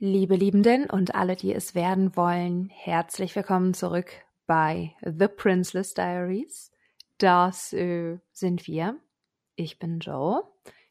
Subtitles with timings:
[0.00, 4.12] Liebe Liebenden und alle, die es werden wollen, herzlich willkommen zurück
[4.46, 6.70] bei The Princeless Diaries.
[7.18, 8.96] Das äh, sind wir.
[9.56, 10.44] Ich bin Joe.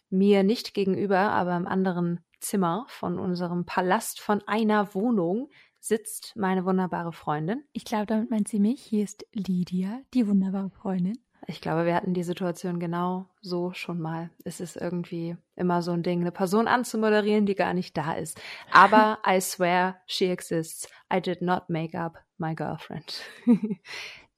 [0.09, 6.65] Mir nicht gegenüber, aber im anderen Zimmer von unserem Palast von einer Wohnung sitzt meine
[6.65, 7.63] wunderbare Freundin.
[7.71, 8.81] Ich glaube, damit meint sie mich.
[8.81, 11.17] Hier ist Lydia, die wunderbare Freundin.
[11.49, 14.29] Ich glaube, wir hatten die Situation genau so schon mal.
[14.43, 18.37] Es ist irgendwie immer so ein Ding, eine Person anzumoderieren, die gar nicht da ist.
[18.69, 20.89] Aber I swear, she exists.
[21.11, 23.21] I did not make up my girlfriend.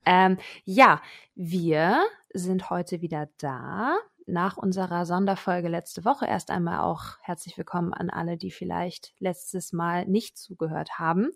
[0.05, 1.01] ähm, ja,
[1.33, 3.97] wir sind heute wieder da.
[4.27, 9.73] Nach unserer Sonderfolge letzte Woche erst einmal auch herzlich willkommen an alle, die vielleicht letztes
[9.73, 11.31] Mal nicht zugehört haben.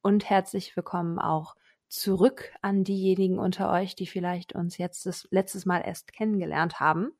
[0.00, 1.54] Und herzlich willkommen auch
[1.88, 7.12] zurück an diejenigen unter euch, die vielleicht uns jetzt das letztes Mal erst kennengelernt haben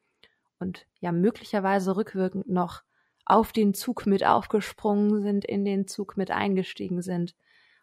[0.58, 2.82] und ja möglicherweise rückwirkend noch
[3.24, 7.34] auf den Zug mit aufgesprungen sind, in den Zug mit eingestiegen sind,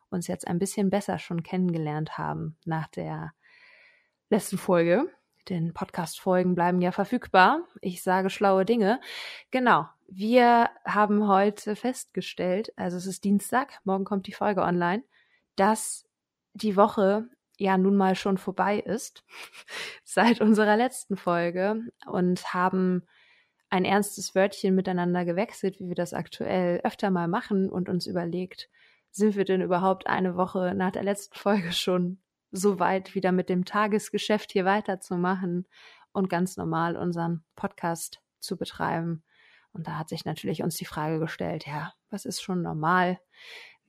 [0.10, 3.34] uns jetzt ein bisschen besser schon kennengelernt haben nach der
[4.30, 5.06] letzten Folge.
[5.50, 7.62] Denn Podcast-Folgen bleiben ja verfügbar.
[7.82, 9.00] Ich sage schlaue Dinge.
[9.52, 9.88] Genau.
[10.08, 15.04] Wir haben heute festgestellt, also es ist Dienstag, morgen kommt die Folge online,
[15.56, 16.06] dass
[16.56, 19.24] die Woche ja nun mal schon vorbei ist
[20.04, 23.04] seit unserer letzten Folge und haben
[23.70, 28.70] ein ernstes Wörtchen miteinander gewechselt, wie wir das aktuell öfter mal machen und uns überlegt,
[29.12, 32.20] sind wir denn überhaupt eine Woche nach der letzten Folge schon
[32.52, 35.68] so weit, wieder mit dem Tagesgeschäft hier weiterzumachen
[36.14, 39.24] und ganz normal unseren Podcast zu betreiben.
[39.74, 43.20] Und da hat sich natürlich uns die Frage gestellt, ja, was ist schon normal?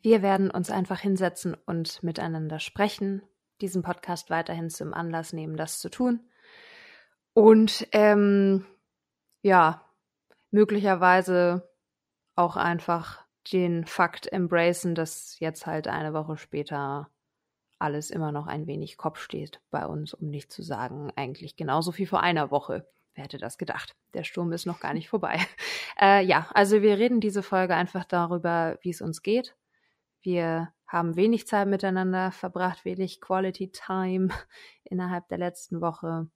[0.07, 3.23] Wir werden uns einfach hinsetzen und miteinander sprechen,
[3.61, 6.21] diesen Podcast weiterhin zum Anlass nehmen, das zu tun.
[7.35, 8.65] Und ähm,
[9.43, 9.85] ja,
[10.53, 11.69] möglicherweise
[12.37, 17.11] auch einfach den Fakt embracen, dass jetzt halt eine Woche später
[17.81, 21.99] alles immer noch ein wenig Kopf steht bei uns, um nicht zu sagen, eigentlich genauso
[21.99, 22.87] wie vor einer Woche.
[23.17, 23.97] Wer hätte das gedacht?
[24.15, 25.41] Der Sturm ist noch gar nicht vorbei.
[25.99, 29.57] Äh, ja, also wir reden diese Folge einfach darüber, wie es uns geht,
[30.27, 34.29] wir haben wenig Zeit miteinander verbracht, wenig Quality Time
[34.85, 36.29] innerhalb der letzten Woche.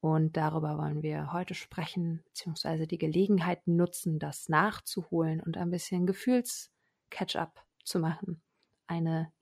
[0.00, 6.06] Und darüber wollen wir heute sprechen, beziehungsweise die Gelegenheit nutzen, das nachzuholen und ein bisschen
[6.06, 8.42] Gefühls-Catch-up zu machen.
[8.86, 9.32] Eine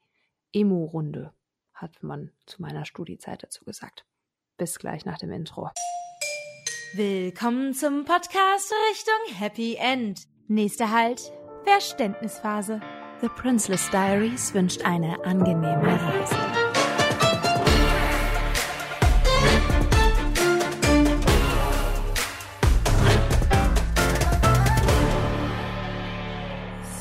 [0.53, 1.32] Emo-Runde,
[1.72, 4.05] hat man zu meiner Studiezeit dazu gesagt.
[4.56, 5.70] Bis gleich nach dem Intro.
[6.94, 10.26] Willkommen zum Podcast Richtung Happy End.
[10.49, 11.32] Nächster Halt,
[11.65, 12.81] Verständnisphase.
[13.20, 16.36] The Princeless Diaries wünscht eine angenehme Reise.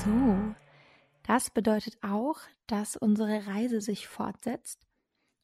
[0.03, 0.55] So,
[1.21, 4.87] das bedeutet auch, dass unsere Reise sich fortsetzt.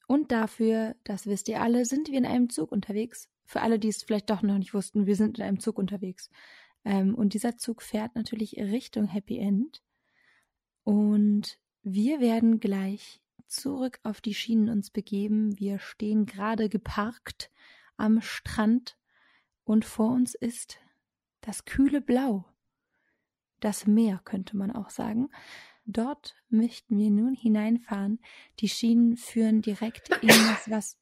[0.08, 3.28] Und dafür, das wisst ihr alle, sind wir in einem Zug unterwegs.
[3.44, 6.30] Für alle, die es vielleicht doch noch nicht wussten, wir sind in einem Zug unterwegs.
[6.84, 9.84] Ähm, und dieser Zug fährt natürlich Richtung Happy End.
[10.84, 15.58] Und wir werden gleich zurück auf die Schienen uns begeben.
[15.58, 17.50] Wir stehen gerade geparkt
[17.96, 18.96] am Strand
[19.64, 20.78] und vor uns ist
[21.40, 22.44] das kühle Blau.
[23.60, 25.30] Das Meer könnte man auch sagen.
[25.86, 28.20] Dort möchten wir nun hineinfahren.
[28.60, 30.98] Die Schienen führen direkt in das was.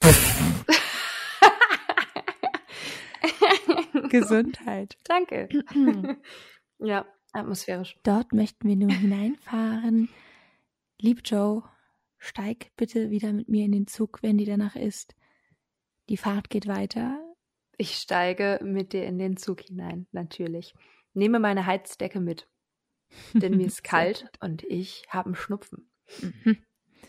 [4.08, 4.96] Gesundheit.
[5.04, 5.48] Danke.
[6.78, 7.06] ja.
[7.32, 7.98] Atmosphärisch.
[8.02, 10.08] Dort möchten wir nun hineinfahren.
[11.00, 11.62] Lieb Joe,
[12.18, 15.14] steig bitte wieder mit mir in den Zug, wenn die danach ist.
[16.08, 17.20] Die Fahrt geht weiter.
[17.76, 20.74] Ich steige mit dir in den Zug hinein, natürlich.
[21.14, 22.48] Nehme meine Heizdecke mit.
[23.34, 25.90] Denn mir ist kalt und ich habe einen Schnupfen.
[26.20, 26.58] Mhm.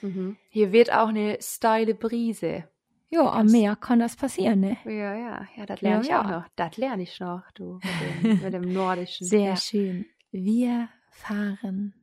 [0.01, 0.37] Mhm.
[0.49, 2.69] Hier weht auch eine steile Brise.
[3.11, 4.77] Ja, am Meer kann das passieren, ne?
[4.85, 6.21] Ja, ja, ja, das lerne ja, ich ja.
[6.21, 6.47] auch noch.
[6.55, 7.79] Das lerne ich noch, du,
[8.21, 9.25] mit dem, mit dem Nordischen.
[9.27, 9.55] Sehr ja.
[9.55, 10.05] schön.
[10.31, 11.95] Wir fahren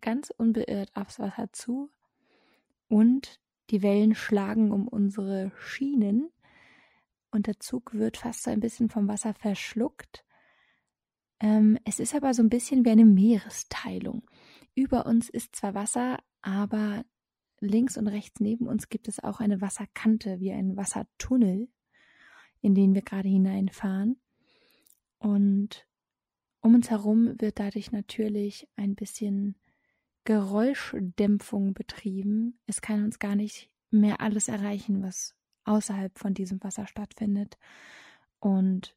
[0.00, 1.90] ganz unbeirrt aufs Wasser zu
[2.88, 3.40] und
[3.70, 6.30] die Wellen schlagen um unsere Schienen
[7.30, 10.24] und der Zug wird fast so ein bisschen vom Wasser verschluckt.
[11.40, 14.22] Ähm, es ist aber so ein bisschen wie eine Meeresteilung.
[14.74, 17.04] Über uns ist zwar Wasser, aber
[17.62, 21.68] links und rechts neben uns gibt es auch eine Wasserkante, wie ein Wassertunnel,
[22.60, 24.20] in den wir gerade hineinfahren.
[25.18, 25.86] Und
[26.60, 29.56] um uns herum wird dadurch natürlich ein bisschen
[30.24, 32.58] Geräuschdämpfung betrieben.
[32.66, 37.58] Es kann uns gar nicht mehr alles erreichen, was außerhalb von diesem Wasser stattfindet.
[38.40, 38.96] Und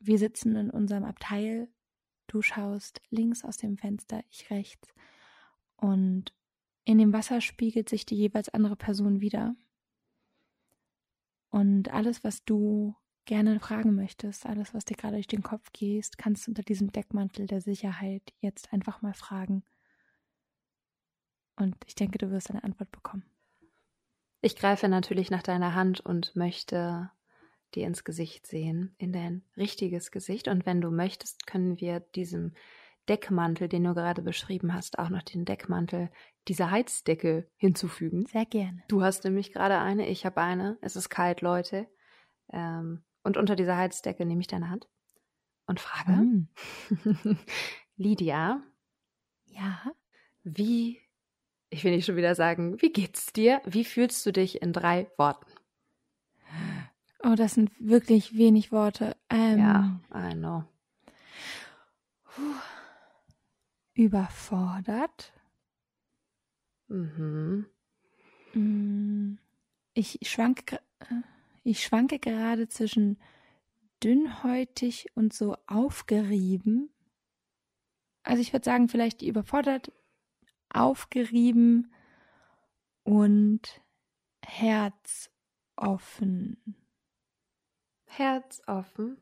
[0.00, 1.68] wir sitzen in unserem Abteil
[2.28, 4.92] Du schaust links aus dem Fenster, ich rechts.
[5.76, 6.34] Und
[6.86, 9.56] in dem Wasser spiegelt sich die jeweils andere Person wieder.
[11.50, 12.94] Und alles, was du
[13.24, 16.92] gerne fragen möchtest, alles, was dir gerade durch den Kopf geht, kannst du unter diesem
[16.92, 19.64] Deckmantel der Sicherheit jetzt einfach mal fragen.
[21.56, 23.24] Und ich denke, du wirst eine Antwort bekommen.
[24.40, 27.10] Ich greife natürlich nach deiner Hand und möchte
[27.74, 30.46] dir ins Gesicht sehen, in dein richtiges Gesicht.
[30.46, 32.52] Und wenn du möchtest, können wir diesem
[33.08, 36.10] Deckmantel, den du gerade beschrieben hast, auch noch den Deckmantel
[36.48, 38.26] dieser Heizdecke hinzufügen.
[38.26, 38.82] Sehr gerne.
[38.88, 40.78] Du hast nämlich gerade eine, ich habe eine.
[40.80, 41.86] Es ist kalt, Leute.
[42.52, 44.88] Ähm, und unter dieser Heizdecke nehme ich deine Hand
[45.66, 46.48] und frage, mm.
[47.96, 48.62] Lydia.
[49.46, 49.82] Ja.
[50.44, 51.00] Wie,
[51.70, 53.60] ich will nicht schon wieder sagen, wie geht's dir?
[53.64, 55.50] Wie fühlst du dich in drei Worten?
[57.24, 59.16] Oh, das sind wirklich wenig Worte.
[59.30, 60.64] Ähm, ja, I know.
[63.96, 65.32] Überfordert.
[66.88, 67.66] Mhm.
[68.52, 69.38] Mm,
[69.94, 70.80] ich schwanke,
[71.64, 73.18] ich schwanke gerade zwischen
[74.04, 76.90] dünnhäutig und so aufgerieben.
[78.22, 79.90] Also ich würde sagen, vielleicht überfordert,
[80.68, 81.90] aufgerieben
[83.02, 83.80] und
[84.44, 85.16] herzoffen.
[88.04, 89.16] Herzoffen?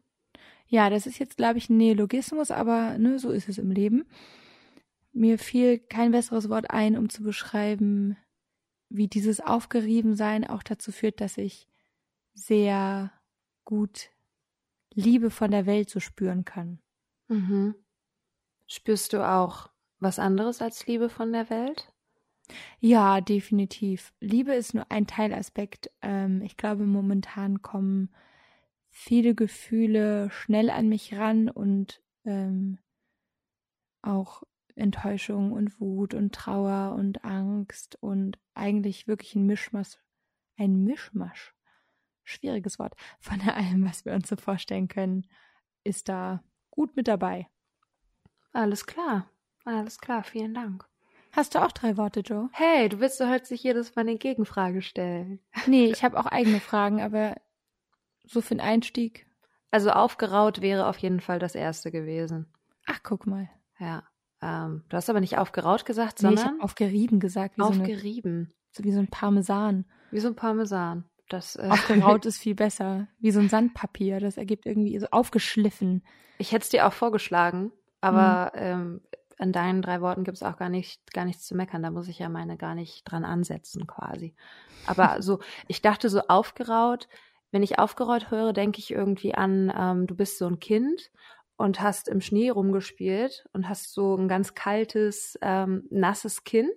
[0.67, 4.05] Ja, das ist jetzt, glaube ich, ein Neologismus, aber ne, so ist es im Leben.
[5.15, 8.17] Mir fiel kein besseres Wort ein, um zu beschreiben,
[8.89, 11.69] wie dieses Aufgeriebensein auch dazu führt, dass ich
[12.35, 13.13] sehr
[13.65, 14.11] gut
[14.93, 16.81] Liebe von der Welt so spüren kann.
[17.29, 17.77] Mhm.
[18.67, 19.71] Spürst du auch
[20.01, 21.93] was anderes als Liebe von der Welt?
[22.81, 24.13] Ja, definitiv.
[24.21, 25.91] Liebe ist nur ein Teilaspekt.
[26.03, 28.11] Ähm, ich glaube, momentan kommen
[28.91, 32.79] viele Gefühle schnell an mich ran und ähm,
[34.03, 34.43] auch
[34.77, 39.99] Enttäuschung und Wut und Trauer und Angst und eigentlich wirklich ein Mischmasch,
[40.57, 41.55] ein Mischmasch,
[42.23, 45.27] schwieriges Wort, von allem, was wir uns so vorstellen können,
[45.85, 47.49] ist da gut mit dabei.
[48.53, 49.31] Alles klar,
[49.65, 50.89] alles klar, vielen Dank.
[51.33, 52.49] Hast du auch drei Worte, Joe?
[52.53, 55.41] Hey, du willst doch heute sich jedes Mal eine Gegenfrage stellen.
[55.67, 57.35] Nee, ich habe auch eigene Fragen, aber
[58.23, 59.27] so für den Einstieg.
[59.71, 62.47] Also aufgeraut wäre auf jeden Fall das erste gewesen.
[62.87, 63.51] Ach, guck mal.
[63.81, 64.05] Ja.
[64.45, 66.57] Ähm, du hast aber nicht aufgeraut gesagt, nee, sondern.
[66.57, 67.57] ich aufgerieben gesagt.
[67.57, 68.53] Wie aufgerieben.
[68.73, 69.87] So, eine, so wie so ein Parmesan.
[70.11, 71.05] Wie so ein Parmesan.
[71.31, 73.09] Das, äh Aufgeraut ist viel besser.
[73.19, 74.21] Wie so ein Sandpapier.
[74.21, 76.05] Das ergibt irgendwie so aufgeschliffen.
[76.37, 78.61] Ich hätte es dir auch vorgeschlagen, aber mhm.
[78.61, 79.01] ähm,
[79.39, 81.83] an deinen drei Worten gibt es auch gar nicht, gar nichts zu meckern.
[81.83, 84.35] Da muss ich ja meine gar nicht dran ansetzen, quasi.
[84.87, 87.09] Aber so, ich dachte so aufgeraut,
[87.51, 91.11] wenn ich aufgerollt höre, denke ich irgendwie an, ähm, du bist so ein Kind
[91.57, 96.71] und hast im Schnee rumgespielt und hast so ein ganz kaltes, ähm, nasses Kinn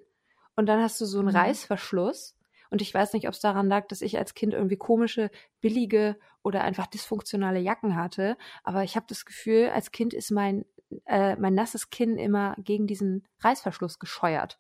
[0.58, 1.36] und dann hast du so einen mhm.
[1.36, 2.36] Reißverschluss.
[2.70, 5.32] Und ich weiß nicht, ob es daran lag, dass ich als Kind irgendwie komische,
[5.62, 8.38] billige oder einfach dysfunktionale Jacken hatte.
[8.64, 10.66] Aber ich habe das Gefühl, als Kind ist mein,
[11.06, 14.60] äh, mein nasses Kinn immer gegen diesen Reißverschluss gescheuert.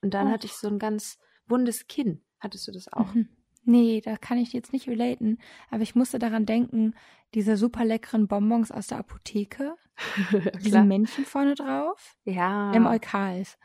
[0.00, 0.30] Und dann oh.
[0.30, 2.24] hatte ich so ein ganz wundes Kinn.
[2.40, 3.12] Hattest du das auch?
[3.12, 3.28] Mhm.
[3.64, 5.38] Nee, da kann ich jetzt nicht relaten,
[5.70, 6.94] aber ich musste daran denken,
[7.34, 9.76] diese super leckeren Bonbons aus der Apotheke,
[10.64, 12.72] diese Männchen vorne drauf, ja.
[12.72, 13.58] Emolkals.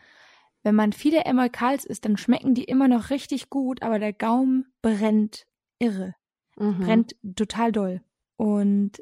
[0.64, 4.66] Wenn man viele Emolkals isst, dann schmecken die immer noch richtig gut, aber der Gaumen
[4.82, 5.48] brennt
[5.80, 6.16] irre.
[6.58, 6.80] Mhm.
[6.80, 8.02] Brennt total doll.
[8.36, 9.00] Und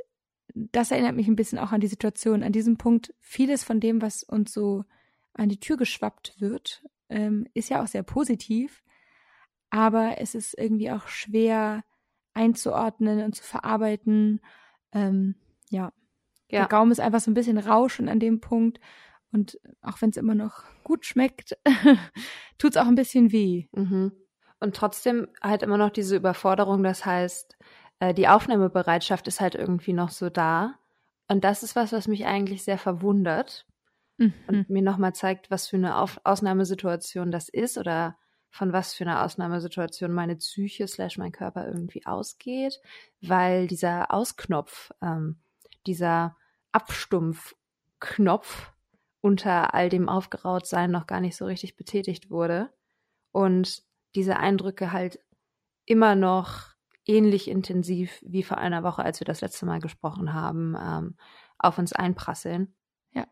[0.53, 2.43] das erinnert mich ein bisschen auch an die Situation.
[2.43, 4.86] An diesem Punkt, vieles von dem, was uns so
[5.34, 8.84] an die Tür geschwappt wird, ähm, ist ja auch sehr positiv
[9.69, 11.84] aber es ist irgendwie auch schwer
[12.34, 14.41] einzuordnen und zu verarbeiten.
[14.91, 15.36] Ähm,
[15.69, 15.91] ja.
[16.50, 16.60] ja.
[16.60, 18.79] Der Gaumen ist einfach so ein bisschen rauschend an dem Punkt.
[19.31, 21.57] Und auch wenn es immer noch gut schmeckt,
[22.57, 23.67] tut es auch ein bisschen weh.
[23.74, 24.12] Mhm.
[24.60, 26.84] Und trotzdem halt immer noch diese Überforderung.
[26.84, 27.57] Das heißt,
[28.00, 30.75] äh, die Aufnahmebereitschaft ist halt irgendwie noch so da.
[31.27, 33.65] Und das ist was, was mich eigentlich sehr verwundert
[34.17, 34.34] mhm.
[34.48, 38.17] und mir nochmal zeigt, was für eine Auf Ausnahmesituation das ist oder
[38.55, 42.79] von was für einer Ausnahmesituation meine Psyche slash mein Körper irgendwie ausgeht,
[43.21, 45.41] weil dieser Ausknopf, ähm,
[45.85, 46.38] dieser
[46.71, 48.71] Abstumpfknopf
[49.19, 52.71] unter all dem Aufgerautsein noch gar nicht so richtig betätigt wurde
[53.33, 53.83] und
[54.15, 55.19] diese Eindrücke halt
[55.83, 60.77] immer noch ähnlich intensiv wie vor einer Woche, als wir das letzte Mal gesprochen haben,
[60.79, 61.17] ähm,
[61.57, 62.74] auf uns einprasseln.
[63.12, 63.27] Ja.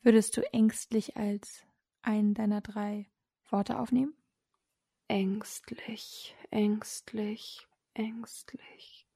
[0.00, 1.64] Würdest du ängstlich als
[2.02, 3.10] einen deiner drei
[3.52, 4.14] Worte aufnehmen?
[5.08, 9.06] Ängstlich, ängstlich, ängstlich.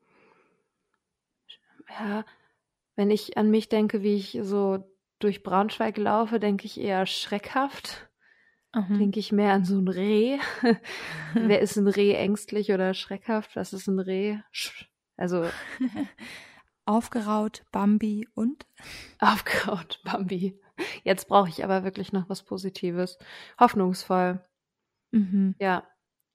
[1.89, 2.25] Ja,
[2.97, 4.85] Wenn ich an mich denke, wie ich so
[5.21, 8.11] durch Braunschweig laufe, denke ich eher schreckhaft.
[8.75, 8.99] Mhm.
[8.99, 10.39] Denke ich mehr an so ein Reh.
[11.35, 13.57] Wer ist ein Reh ängstlich oder schreckhaft?
[13.57, 14.39] Was ist ein Reh?
[15.17, 15.47] Also.
[16.87, 18.67] Aufgeraut, Bambi und?
[19.19, 20.59] Aufgeraut, Bambi.
[21.03, 23.19] Jetzt brauche ich aber wirklich noch was Positives.
[23.59, 24.43] Hoffnungsvoll.
[25.13, 25.55] Mhm.
[25.59, 25.87] Ja,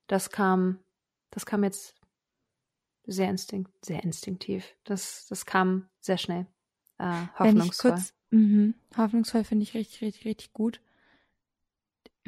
[0.08, 0.80] das kam,
[1.30, 1.96] das kam jetzt
[3.06, 4.76] sehr instinkt, sehr instinktiv.
[4.84, 6.48] Das, das kam sehr schnell.
[6.98, 7.92] Äh, hoffnungsvoll.
[7.92, 10.82] Kurz, mh, hoffnungsvoll finde ich richtig, richtig, richtig gut.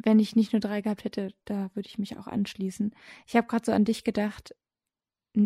[0.03, 2.95] Wenn ich nicht nur drei gehabt hätte, da würde ich mich auch anschließen.
[3.27, 4.55] Ich habe gerade so an dich gedacht,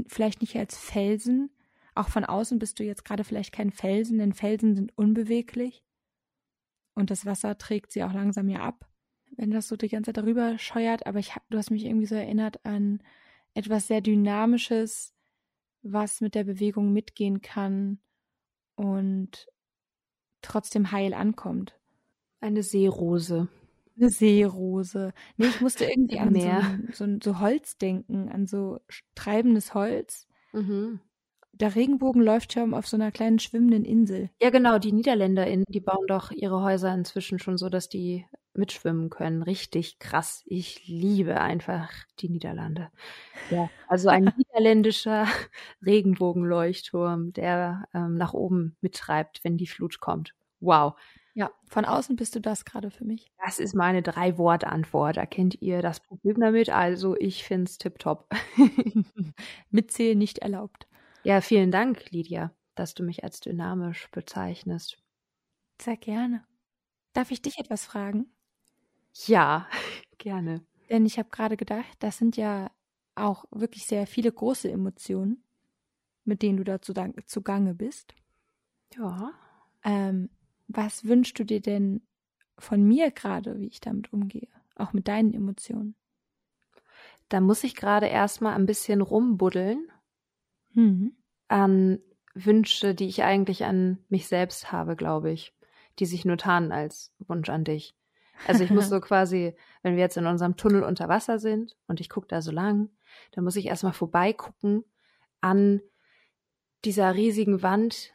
[0.08, 1.50] vielleicht nicht als Felsen.
[1.96, 5.84] Auch von außen bist du jetzt gerade vielleicht kein Felsen, denn Felsen sind unbeweglich.
[6.94, 8.88] Und das Wasser trägt sie auch langsam ja ab,
[9.38, 11.08] wenn das so die ganze Zeit darüber scheuert.
[11.08, 13.02] Aber ich hab, du hast mich irgendwie so erinnert an
[13.54, 15.14] etwas sehr Dynamisches,
[15.82, 18.00] was mit der Bewegung mitgehen kann
[18.76, 19.48] und
[20.42, 21.80] trotzdem heil ankommt.
[22.42, 23.48] Eine Seerose.
[23.96, 25.14] Eine Seerose.
[25.38, 26.36] Nee, ich musste irgendwie an
[26.92, 28.80] so, so, so, Holz denken, an so
[29.16, 30.28] treibendes Holz.
[30.52, 31.00] Mhm.
[31.58, 34.30] Der Regenbogen läuft schon auf so einer kleinen schwimmenden Insel.
[34.42, 34.78] Ja, genau.
[34.78, 39.42] Die NiederländerInnen, die bauen doch ihre Häuser inzwischen schon so, dass die mitschwimmen können.
[39.42, 40.44] Richtig krass.
[40.46, 42.90] Ich liebe einfach die Niederlande.
[43.50, 45.28] Ja, also ein niederländischer
[45.86, 50.34] Regenbogenleuchtturm, der ähm, nach oben mittreibt, wenn die Flut kommt.
[50.60, 50.96] Wow.
[51.36, 53.32] Ja, von außen bist du das gerade für mich.
[53.46, 55.18] Das ist meine Drei-Wort-Antwort.
[55.18, 56.70] Erkennt ihr das Problem damit?
[56.70, 58.28] Also, ich finde es tipptopp.
[59.70, 60.88] Mitzählen nicht erlaubt.
[61.26, 64.98] Ja, vielen Dank, Lydia, dass du mich als dynamisch bezeichnest.
[65.82, 66.46] Sehr gerne.
[67.14, 68.32] Darf ich dich etwas fragen?
[69.28, 69.68] Ja,
[70.20, 70.66] gerne.
[70.90, 72.72] Denn ich habe gerade gedacht, das sind ja
[73.16, 75.44] auch wirklich sehr viele große Emotionen,
[76.26, 78.16] mit denen du da zugange bist.
[78.98, 79.34] Ja.
[79.84, 80.30] Ähm,
[80.68, 82.02] was wünschst du dir denn
[82.58, 84.48] von mir gerade, wie ich damit umgehe?
[84.76, 85.96] Auch mit deinen Emotionen?
[87.30, 89.88] Da muss ich gerade erstmal ein bisschen rumbuddeln
[90.76, 91.16] mhm.
[91.48, 92.00] an
[92.34, 95.54] Wünsche, die ich eigentlich an mich selbst habe, glaube ich,
[96.00, 97.96] die sich nur tarnen als Wunsch an dich.
[98.48, 102.00] Also ich muss so quasi, wenn wir jetzt in unserem Tunnel unter Wasser sind und
[102.02, 102.90] ich gucke da so lang,
[103.32, 104.84] dann muss ich erstmal vorbeigucken
[105.42, 105.82] an
[106.84, 108.14] dieser riesigen Wand,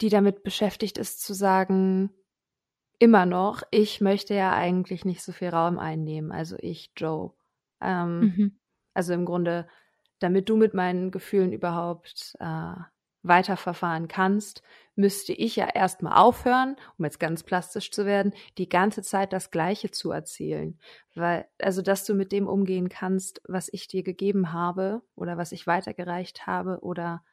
[0.00, 2.10] die damit beschäftigt ist zu sagen,
[2.98, 7.32] immer noch, ich möchte ja eigentlich nicht so viel Raum einnehmen, also ich, Joe.
[7.80, 8.58] Ähm, mhm.
[8.94, 9.68] Also im Grunde,
[10.18, 12.74] damit du mit meinen Gefühlen überhaupt äh,
[13.22, 14.62] weiterverfahren kannst,
[14.94, 19.50] müsste ich ja erstmal aufhören, um jetzt ganz plastisch zu werden, die ganze Zeit das
[19.50, 20.78] Gleiche zu erzählen.
[21.14, 25.52] Weil, also, dass du mit dem umgehen kannst, was ich dir gegeben habe oder was
[25.52, 27.24] ich weitergereicht habe oder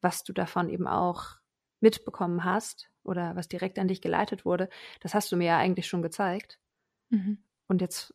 [0.00, 1.36] was du davon eben auch
[1.80, 4.68] mitbekommen hast oder was direkt an dich geleitet wurde,
[5.00, 6.58] das hast du mir ja eigentlich schon gezeigt.
[7.10, 7.38] Mhm.
[7.66, 8.14] Und jetzt,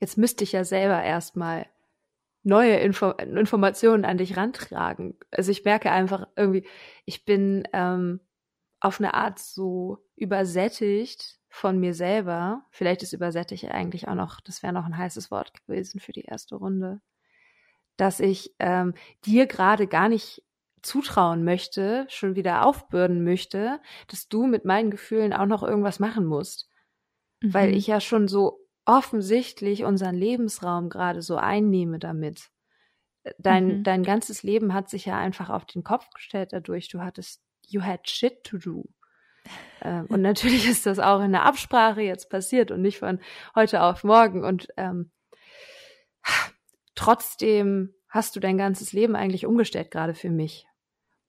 [0.00, 1.66] jetzt müsste ich ja selber erstmal
[2.48, 5.16] neue Info Informationen an dich rantragen.
[5.30, 6.66] Also ich merke einfach irgendwie,
[7.04, 8.20] ich bin ähm,
[8.80, 12.64] auf eine Art so übersättigt von mir selber.
[12.70, 16.24] Vielleicht ist übersättigt eigentlich auch noch, das wäre noch ein heißes Wort gewesen für die
[16.24, 17.00] erste Runde,
[17.96, 18.94] dass ich ähm,
[19.26, 20.42] dir gerade gar nicht
[20.80, 26.24] zutrauen möchte, schon wieder aufbürden möchte, dass du mit meinen Gefühlen auch noch irgendwas machen
[26.24, 26.70] musst.
[27.42, 27.52] Mhm.
[27.52, 32.48] Weil ich ja schon so offensichtlich unseren Lebensraum gerade so einnehme damit.
[33.36, 33.84] Dein, mhm.
[33.84, 36.88] dein ganzes Leben hat sich ja einfach auf den Kopf gestellt dadurch.
[36.88, 38.84] Du hattest, you had shit to do.
[39.82, 43.20] Ähm, und natürlich ist das auch in der Absprache jetzt passiert und nicht von
[43.54, 44.42] heute auf morgen.
[44.42, 45.10] Und ähm,
[46.94, 50.66] trotzdem hast du dein ganzes Leben eigentlich umgestellt, gerade für mich.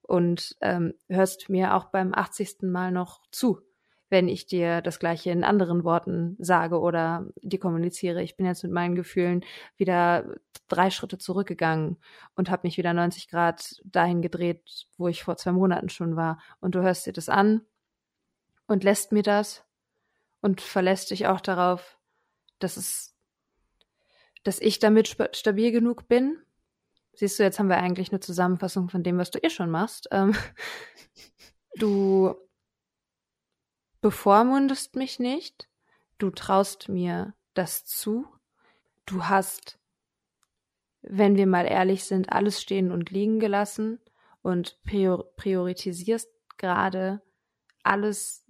[0.00, 2.62] Und ähm, hörst mir auch beim 80.
[2.62, 3.60] Mal noch zu
[4.10, 8.22] wenn ich dir das gleiche in anderen Worten sage oder die kommuniziere.
[8.22, 9.44] Ich bin jetzt mit meinen Gefühlen
[9.76, 10.34] wieder
[10.68, 11.96] drei Schritte zurückgegangen
[12.34, 16.40] und habe mich wieder 90 Grad dahin gedreht, wo ich vor zwei Monaten schon war.
[16.60, 17.62] Und du hörst dir das an
[18.66, 19.64] und lässt mir das
[20.40, 21.98] und verlässt dich auch darauf,
[22.58, 23.16] dass es,
[24.42, 26.36] dass ich damit stabil genug bin.
[27.14, 30.08] Siehst du, jetzt haben wir eigentlich eine Zusammenfassung von dem, was du eh schon machst.
[30.10, 30.34] Ähm,
[31.76, 32.34] du
[34.00, 35.68] bevormundest mich nicht,
[36.18, 38.26] du traust mir das zu,
[39.06, 39.78] du hast,
[41.02, 44.00] wenn wir mal ehrlich sind, alles stehen und liegen gelassen
[44.42, 47.22] und priorisierst gerade
[47.82, 48.44] alles,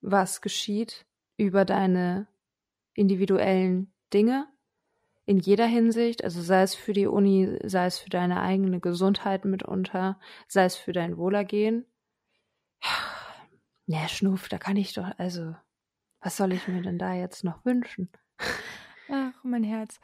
[0.00, 1.06] was geschieht,
[1.36, 2.26] über deine
[2.94, 4.46] individuellen Dinge
[5.24, 9.44] in jeder Hinsicht, also sei es für die Uni, sei es für deine eigene Gesundheit
[9.44, 10.18] mitunter,
[10.48, 11.86] sei es für dein Wohlergehen.
[13.86, 15.54] Ja, Schnuff, da kann ich doch, also,
[16.20, 18.10] was soll ich mir denn da jetzt noch wünschen?
[19.08, 20.00] Ach, mein Herz.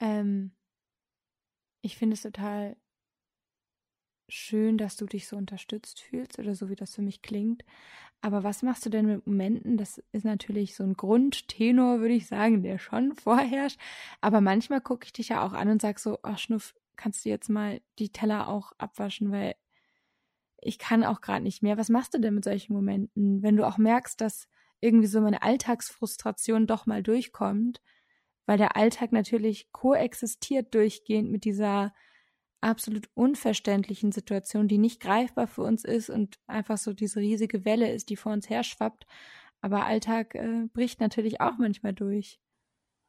[0.00, 0.52] Ähm,
[1.82, 2.76] ich finde es total
[4.28, 7.64] schön, dass du dich so unterstützt fühlst oder so, wie das für mich klingt.
[8.22, 9.76] Aber was machst du denn mit Momenten?
[9.78, 13.80] Das ist natürlich so ein Grundtenor, würde ich sagen, der schon vorherrscht.
[14.22, 17.30] Aber manchmal gucke ich dich ja auch an und sag so, ach Schnuff, kannst du
[17.30, 19.54] jetzt mal die Teller auch abwaschen, weil
[20.62, 21.76] ich kann auch gerade nicht mehr.
[21.76, 24.48] Was machst du denn mit solchen Momenten, wenn du auch merkst, dass
[24.80, 27.80] irgendwie so meine Alltagsfrustration doch mal durchkommt,
[28.46, 31.92] weil der Alltag natürlich koexistiert durchgehend mit dieser
[32.60, 37.92] absolut unverständlichen Situation, die nicht greifbar für uns ist und einfach so diese riesige Welle
[37.92, 39.06] ist, die vor uns her schwappt.
[39.60, 42.40] Aber Alltag äh, bricht natürlich auch manchmal durch.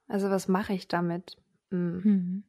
[0.07, 1.37] Also was mache ich damit?
[1.71, 2.43] Hm.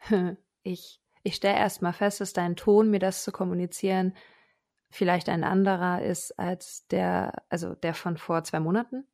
[0.00, 0.36] Hm.
[0.66, 4.14] Ich, ich stelle erstmal fest, dass dein Ton, mir das zu kommunizieren,
[4.94, 9.04] vielleicht ein anderer ist als der, also der von vor zwei Monaten.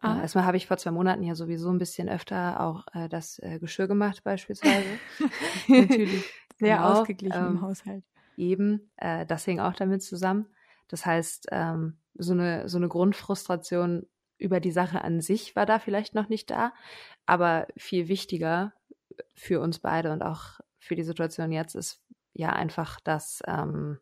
[0.00, 0.16] Ah.
[0.16, 3.38] Äh, erstmal habe ich vor zwei Monaten ja sowieso ein bisschen öfter auch äh, das
[3.40, 4.88] äh, Geschirr gemacht, beispielsweise.
[5.68, 6.24] Natürlich.
[6.58, 8.04] Sehr genau, ausgeglichen ähm, im Haushalt.
[8.38, 10.46] Eben, äh, das hing auch damit zusammen.
[10.88, 14.06] Das heißt, ähm, so eine, so eine Grundfrustration
[14.38, 16.72] über die Sache an sich war da vielleicht noch nicht da,
[17.26, 18.72] aber viel wichtiger
[19.34, 22.02] für uns beide und auch für die Situation jetzt ist
[22.32, 23.98] ja einfach, dass ähm,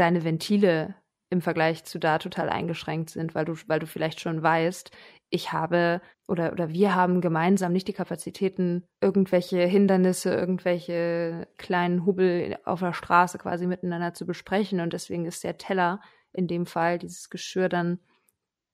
[0.00, 0.94] deine Ventile
[1.30, 4.90] im Vergleich zu da total eingeschränkt sind, weil du, weil du vielleicht schon weißt,
[5.30, 12.58] ich habe oder, oder wir haben gemeinsam nicht die Kapazitäten, irgendwelche Hindernisse, irgendwelche kleinen Hubbel
[12.64, 14.80] auf der Straße quasi miteinander zu besprechen.
[14.80, 16.00] Und deswegen ist der Teller
[16.32, 17.98] in dem Fall, dieses Geschirr dann,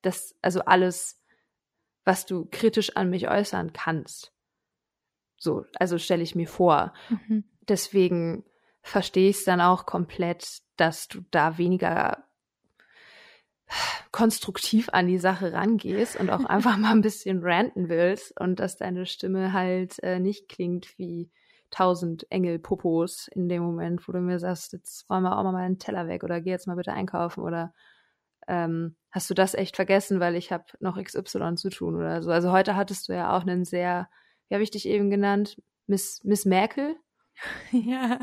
[0.03, 1.23] das, also alles,
[2.05, 4.33] was du kritisch an mich äußern kannst.
[5.39, 6.93] So, also stelle ich mir vor.
[7.09, 7.45] Mhm.
[7.69, 8.45] Deswegen
[8.83, 12.25] verstehe ich es dann auch komplett, dass du da weniger
[14.13, 18.77] konstruktiv an die Sache rangehst und auch einfach mal ein bisschen ranten willst und dass
[18.77, 21.31] deine Stimme halt äh, nicht klingt wie
[21.71, 25.79] tausend Engelpopos in dem Moment, wo du mir sagst, jetzt räum mal auch mal einen
[25.79, 27.75] Teller weg oder geh jetzt mal bitte einkaufen oder
[28.47, 32.31] ähm, hast du das echt vergessen, weil ich habe noch XY zu tun oder so.
[32.31, 34.09] Also heute hattest du ja auch einen sehr,
[34.49, 36.97] wie habe ich dich eben genannt, Miss, Miss Merkel,
[37.73, 38.21] Ja.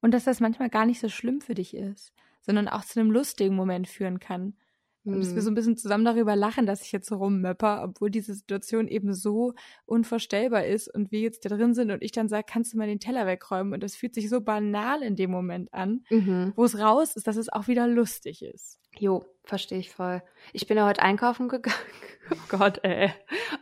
[0.00, 3.11] und dass das manchmal gar nicht so schlimm für dich ist, sondern auch zu einem
[3.11, 4.55] lustigen Moment führen kann.
[5.04, 5.52] Und dass wir so mhm.
[5.52, 9.52] ein bisschen zusammen darüber lachen, dass ich jetzt so rummöpper, obwohl diese Situation eben so
[9.84, 12.86] unvorstellbar ist und wir jetzt da drin sind und ich dann sage, kannst du mal
[12.86, 13.74] den Teller wegräumen?
[13.74, 16.52] Und das fühlt sich so banal in dem Moment an, mhm.
[16.56, 18.80] wo es raus ist, dass es auch wieder lustig ist.
[18.96, 20.22] Jo, verstehe ich voll.
[20.52, 21.76] Ich bin ja heute einkaufen gegangen.
[22.30, 23.12] Oh Gott, ey.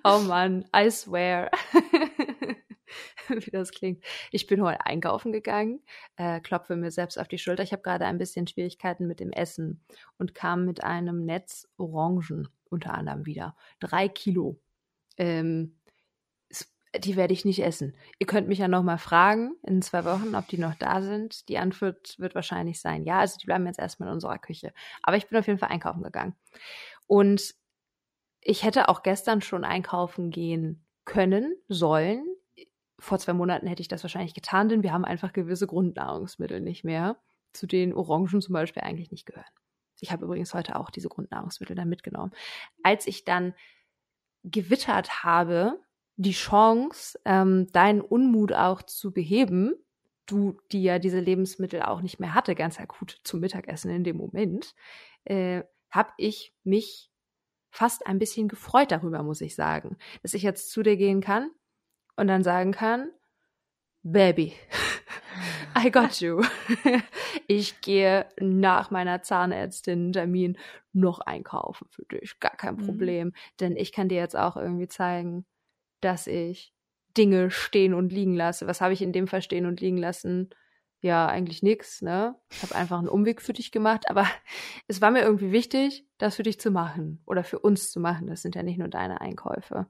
[0.05, 1.51] Oh Mann, I swear.
[3.47, 4.05] wie das klingt.
[4.31, 5.81] Ich bin heute einkaufen gegangen,
[6.17, 7.63] äh, klopfe mir selbst auf die Schulter.
[7.63, 9.85] Ich habe gerade ein bisschen Schwierigkeiten mit dem Essen
[10.19, 13.57] und kam mit einem Netz Orangen unter anderem wieder.
[13.81, 14.61] Drei Kilo.
[15.19, 15.77] Ähm,
[16.99, 17.97] die werde ich nicht essen.
[18.19, 21.49] Ihr könnt mich ja noch mal fragen in zwei Wochen, ob die noch da sind.
[21.49, 23.21] Die Antwort wird wahrscheinlich sein, ja.
[23.21, 24.75] Also die bleiben jetzt erstmal in unserer Küche.
[25.03, 26.35] Aber ich bin auf jeden Fall einkaufen gegangen.
[27.07, 27.55] Und
[28.43, 32.27] ich hätte auch gestern schon einkaufen gehen können, sollen
[33.03, 36.85] vor zwei Monaten hätte ich das wahrscheinlich getan, denn wir haben einfach gewisse Grundnahrungsmittel nicht
[36.85, 37.17] mehr,
[37.53, 39.45] zu denen Orangen zum Beispiel eigentlich nicht gehören.
[40.01, 42.33] Ich habe übrigens heute auch diese Grundnahrungsmittel dann mitgenommen.
[42.83, 43.55] Als ich dann
[44.45, 45.81] gewittert habe,
[46.17, 49.75] die Chance, ähm, deinen Unmut auch zu beheben,
[50.27, 54.17] du, die ja diese Lebensmittel auch nicht mehr hatte, ganz akut zum Mittagessen in dem
[54.17, 54.75] Moment,
[55.25, 57.11] äh, habe ich mich
[57.71, 61.51] fast ein bisschen gefreut darüber, muss ich sagen, dass ich jetzt zu dir gehen kann
[62.17, 63.11] und dann sagen kann,
[64.03, 64.55] Baby,
[65.79, 66.43] I got you.
[67.49, 70.57] Ich gehe nach meiner Zahnärztin Termin
[70.93, 72.39] noch einkaufen für dich.
[72.41, 72.87] Gar kein mhm.
[72.87, 73.29] Problem.
[73.29, 73.33] Mhm.
[73.61, 75.45] Denn ich kann dir jetzt auch irgendwie zeigen,
[76.01, 76.73] dass ich
[77.17, 78.67] Dinge stehen und liegen lasse.
[78.67, 80.51] Was habe ich in dem Fall stehen und liegen lassen?
[81.03, 82.37] ja, eigentlich nix, ne?
[82.51, 84.25] Ich habe einfach einen Umweg für dich gemacht, aber
[84.87, 88.29] es war mir irgendwie wichtig, das für dich zu machen oder für uns zu machen.
[88.29, 89.89] Das sind ja nicht nur deine Einkäufe.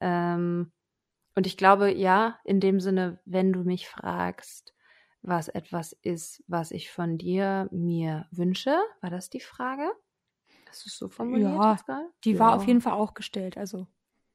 [0.00, 0.72] Ähm,
[1.36, 4.74] und ich glaube, ja, in dem Sinne, wenn du mich fragst,
[5.22, 9.88] was etwas ist, was ich von dir mir wünsche, war das die Frage?
[10.68, 11.48] Hast du es so formuliert?
[11.48, 11.76] Ja,
[12.24, 12.38] die ja.
[12.40, 13.86] war auf jeden Fall auch gestellt, also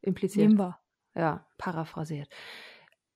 [0.01, 0.47] impliziert.
[0.47, 0.79] Nehmen wir.
[1.13, 2.29] Ja, paraphrasiert.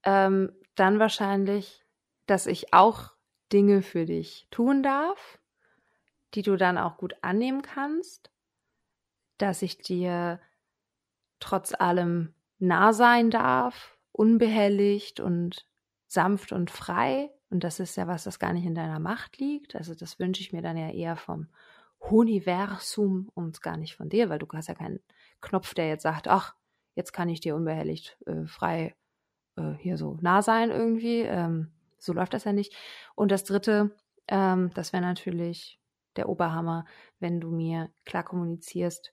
[0.04, 1.86] Ähm, dann wahrscheinlich
[2.26, 3.12] dass ich auch
[3.52, 5.38] Dinge für dich tun darf,
[6.34, 8.30] die du dann auch gut annehmen kannst,
[9.38, 10.40] dass ich dir
[11.38, 15.66] trotz allem nah sein darf, unbehelligt und
[16.06, 17.30] sanft und frei.
[17.50, 19.76] Und das ist ja was, das gar nicht in deiner Macht liegt.
[19.76, 21.48] Also das wünsche ich mir dann ja eher vom
[21.98, 25.00] Universum und gar nicht von dir, weil du hast ja keinen
[25.40, 26.54] Knopf, der jetzt sagt, ach,
[26.94, 28.94] jetzt kann ich dir unbehelligt äh, frei
[29.56, 31.20] äh, hier so nah sein irgendwie.
[31.20, 32.74] Ähm, so läuft das ja nicht.
[33.14, 33.96] Und das Dritte,
[34.28, 35.80] ähm, das wäre natürlich
[36.16, 36.84] der Oberhammer,
[37.18, 39.12] wenn du mir klar kommunizierst,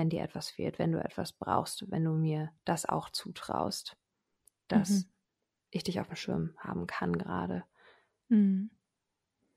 [0.00, 3.98] wenn dir etwas fehlt, wenn du etwas brauchst, wenn du mir das auch zutraust,
[4.66, 5.04] dass mhm.
[5.70, 7.64] ich dich auf dem Schirm haben kann gerade.
[8.28, 8.70] Mhm.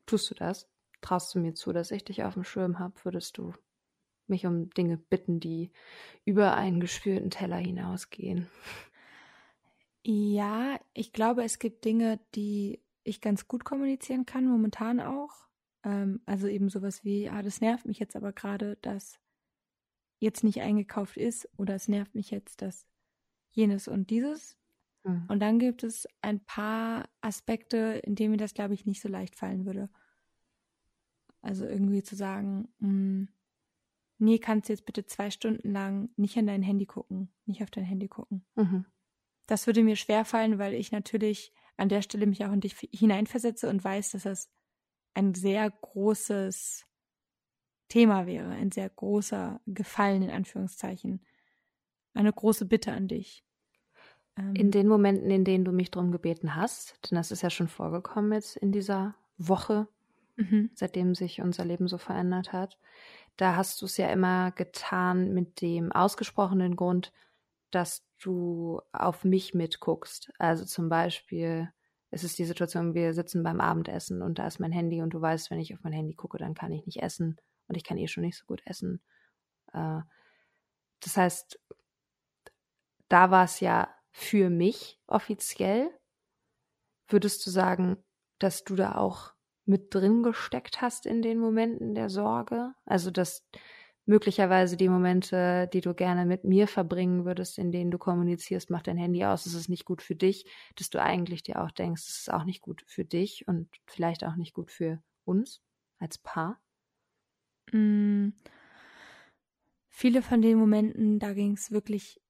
[0.05, 0.69] Tust du das?
[0.99, 2.93] Traust du mir zu, dass ich dich auf dem Schirm habe?
[3.03, 3.53] Würdest du
[4.27, 5.71] mich um Dinge bitten, die
[6.25, 8.49] über einen gespürten Teller hinausgehen?
[10.03, 15.47] Ja, ich glaube, es gibt Dinge, die ich ganz gut kommunizieren kann, momentan auch.
[15.85, 19.22] Ähm, also eben sowas wie, ah, das nervt mich jetzt aber gerade, dass
[20.23, 22.87] jetzt nicht eingekauft ist oder es nervt mich jetzt, dass
[23.51, 24.57] jenes und dieses.
[25.03, 25.25] Mhm.
[25.27, 29.09] Und dann gibt es ein paar Aspekte, in denen mir das, glaube ich, nicht so
[29.09, 29.89] leicht fallen würde.
[31.41, 33.27] Also irgendwie zu sagen, mh, hm,
[34.17, 37.69] nee, kannst du jetzt bitte zwei Stunden lang nicht an dein Handy gucken, nicht auf
[37.69, 38.45] dein Handy gucken.
[38.55, 38.85] Mhm.
[39.45, 43.67] Das würde mir schwerfallen, weil ich natürlich an der Stelle mich auch in dich hineinversetze
[43.67, 44.49] und weiß, dass das
[45.15, 46.85] ein sehr großes
[47.93, 51.21] Thema wäre, ein sehr großer Gefallen in Anführungszeichen.
[52.15, 53.43] Eine große Bitte an dich.
[54.35, 57.51] Ähm, in den Momenten, in denen du mich darum gebeten hast, denn das ist ja
[57.51, 59.87] schon vorgekommen jetzt in dieser Woche,
[60.37, 60.71] mhm.
[60.73, 62.79] seitdem sich unser Leben so verändert hat,
[63.37, 67.13] da hast du es ja immer getan mit dem ausgesprochenen Grund,
[67.69, 70.33] dass du auf mich mitguckst.
[70.39, 71.71] Also zum Beispiel,
[72.09, 75.21] es ist die Situation, wir sitzen beim Abendessen und da ist mein Handy und du
[75.21, 77.37] weißt, wenn ich auf mein Handy gucke, dann kann ich nicht essen
[77.73, 79.01] und ich kann eh schon nicht so gut essen.
[79.73, 80.01] Äh,
[81.01, 81.59] das heißt,
[83.09, 85.89] da war es ja für mich offiziell.
[87.07, 87.97] Würdest du sagen,
[88.39, 89.33] dass du da auch
[89.65, 92.73] mit drin gesteckt hast in den Momenten der Sorge?
[92.85, 93.45] Also, dass
[94.05, 98.81] möglicherweise die Momente, die du gerne mit mir verbringen würdest, in denen du kommunizierst, mach
[98.83, 102.03] dein Handy aus, es ist nicht gut für dich, dass du eigentlich dir auch denkst,
[102.03, 105.61] es ist auch nicht gut für dich und vielleicht auch nicht gut für uns
[105.99, 106.62] als Paar?
[107.73, 108.29] Mm,
[109.89, 112.21] viele von den Momenten, da ging es wirklich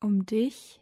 [0.00, 0.80] um dich,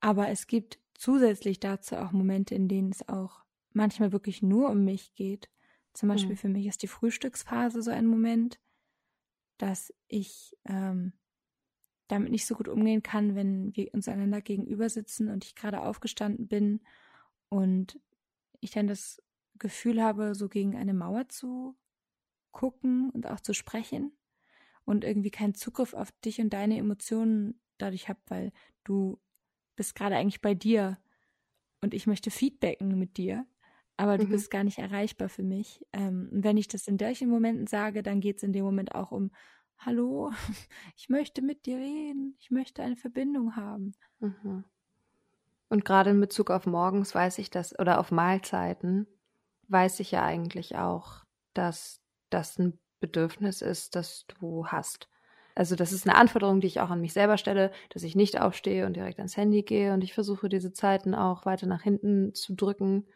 [0.00, 4.84] aber es gibt zusätzlich dazu auch Momente, in denen es auch manchmal wirklich nur um
[4.84, 5.50] mich geht.
[5.92, 6.38] Zum Beispiel mhm.
[6.38, 8.58] für mich ist die Frühstücksphase so ein Moment,
[9.58, 11.12] dass ich ähm,
[12.08, 15.82] damit nicht so gut umgehen kann, wenn wir uns einander gegenüber sitzen und ich gerade
[15.82, 16.80] aufgestanden bin
[17.48, 17.98] und
[18.60, 19.22] ich dann das
[19.58, 21.76] Gefühl habe, so gegen eine Mauer zu
[22.56, 24.16] gucken und auch zu sprechen
[24.84, 28.52] und irgendwie keinen Zugriff auf dich und deine Emotionen dadurch habe, weil
[28.84, 29.20] du
[29.76, 30.98] bist gerade eigentlich bei dir
[31.82, 33.46] und ich möchte feedbacken mit dir
[33.96, 34.30] aber du mhm.
[34.30, 35.84] bist gar nicht erreichbar für mich.
[35.92, 38.94] Ähm, und wenn ich das in solchen Momenten sage, dann geht es in dem Moment
[38.94, 39.30] auch um,
[39.78, 40.32] hallo,
[40.96, 43.92] ich möchte mit dir reden, ich möchte eine Verbindung haben.
[44.20, 44.64] Mhm.
[45.68, 49.06] Und gerade in Bezug auf morgens weiß ich das, oder auf Mahlzeiten,
[49.68, 55.08] weiß ich ja eigentlich auch, dass das ein Bedürfnis ist, das du hast.
[55.54, 58.40] Also das ist eine Anforderung, die ich auch an mich selber stelle, dass ich nicht
[58.40, 62.34] aufstehe und direkt ans Handy gehe und ich versuche diese Zeiten auch weiter nach hinten
[62.34, 63.06] zu drücken,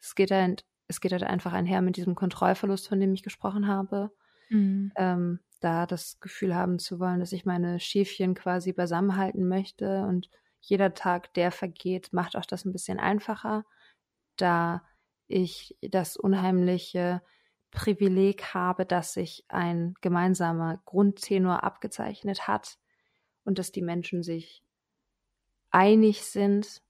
[0.00, 3.66] es geht halt, es geht halt einfach einher mit diesem Kontrollverlust, von dem ich gesprochen
[3.66, 4.12] habe.
[4.48, 4.92] Mhm.
[4.96, 10.30] Ähm, da das Gefühl haben zu wollen, dass ich meine Schäfchen quasi beisammenhalten möchte und
[10.60, 13.64] jeder Tag, der vergeht, macht auch das ein bisschen einfacher,
[14.36, 14.82] da
[15.26, 17.22] ich das unheimliche
[17.70, 22.78] Privileg habe, dass sich ein gemeinsamer Grundtenor abgezeichnet hat
[23.44, 24.62] und dass die Menschen sich
[25.70, 26.82] einig sind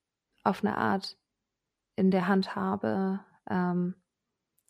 [0.44, 1.16] auf eine Art,
[1.96, 3.96] in der Hand habe, ähm,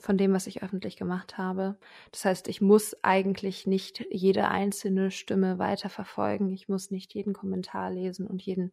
[0.01, 1.79] von dem, was ich öffentlich gemacht habe.
[2.13, 6.51] Das heißt, ich muss eigentlich nicht jede einzelne Stimme weiterverfolgen.
[6.53, 8.73] Ich muss nicht jeden Kommentar lesen und jeden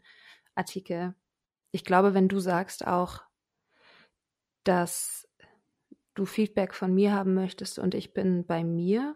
[0.54, 1.16] Artikel.
[1.72, 3.24] Ich glaube, wenn du sagst auch,
[4.64, 5.28] dass
[6.16, 9.16] du Feedback von mir haben möchtest und ich bin bei mir.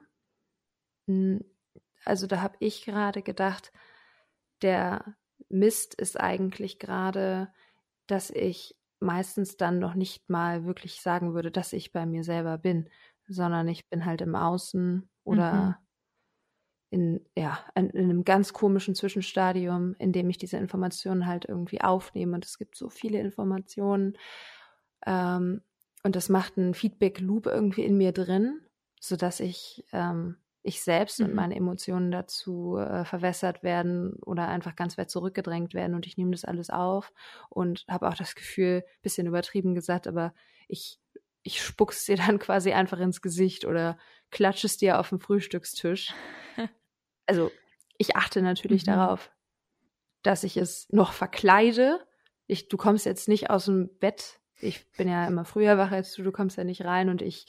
[2.05, 3.71] Also da habe ich gerade gedacht,
[4.61, 5.15] der
[5.47, 7.51] Mist ist eigentlich gerade,
[8.07, 12.57] dass ich meistens dann noch nicht mal wirklich sagen würde, dass ich bei mir selber
[12.57, 12.89] bin,
[13.27, 15.75] sondern ich bin halt im Außen oder mhm.
[16.89, 21.81] in, ja, in, in, einem ganz komischen Zwischenstadium, in dem ich diese Informationen halt irgendwie
[21.81, 22.35] aufnehme.
[22.35, 24.17] Und es gibt so viele Informationen.
[25.05, 25.61] Ähm,
[26.03, 28.61] und das macht einen Feedback-Loop irgendwie in mir drin,
[28.99, 31.25] sodass ich ähm, ich selbst mhm.
[31.27, 36.17] und meine Emotionen dazu äh, verwässert werden oder einfach ganz weit zurückgedrängt werden und ich
[36.17, 37.13] nehme das alles auf
[37.49, 40.33] und habe auch das Gefühl, bisschen übertrieben gesagt, aber
[40.67, 40.99] ich
[41.43, 43.97] ich spuck's dir dann quasi einfach ins Gesicht oder
[44.31, 46.13] klatsche es dir auf den Frühstückstisch.
[47.25, 47.51] also
[47.97, 48.91] ich achte natürlich mhm.
[48.91, 49.31] darauf,
[50.23, 52.05] dass ich es noch verkleide.
[52.47, 54.38] Ich, du kommst jetzt nicht aus dem Bett.
[54.59, 56.23] Ich bin ja immer früher wach als du.
[56.23, 57.45] Du kommst ja nicht rein und ich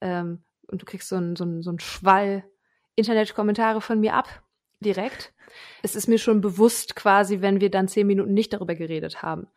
[0.00, 2.44] ähm, und du kriegst so einen so einen, so einen Schwall
[2.94, 4.42] Internetkommentare von mir ab,
[4.80, 5.32] direkt.
[5.82, 9.48] Es ist mir schon bewusst quasi, wenn wir dann zehn Minuten nicht darüber geredet haben.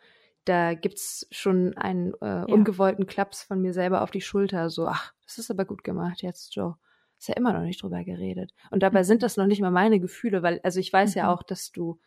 [0.46, 2.44] Da gibt's schon einen äh, ja.
[2.44, 6.22] ungewollten Klaps von mir selber auf die Schulter, so, ach, das ist aber gut gemacht
[6.22, 6.76] jetzt, Joe.
[7.18, 8.52] Ist ja immer noch nicht drüber geredet.
[8.72, 9.06] Und dabei mhm.
[9.06, 11.20] sind das noch nicht mal meine Gefühle, weil, also ich weiß mhm.
[11.20, 12.00] ja auch, dass du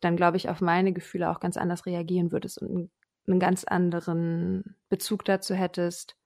[0.00, 2.90] dann, glaube ich, auf meine Gefühle auch ganz anders reagieren würdest und einen,
[3.26, 6.16] einen ganz anderen Bezug dazu hättest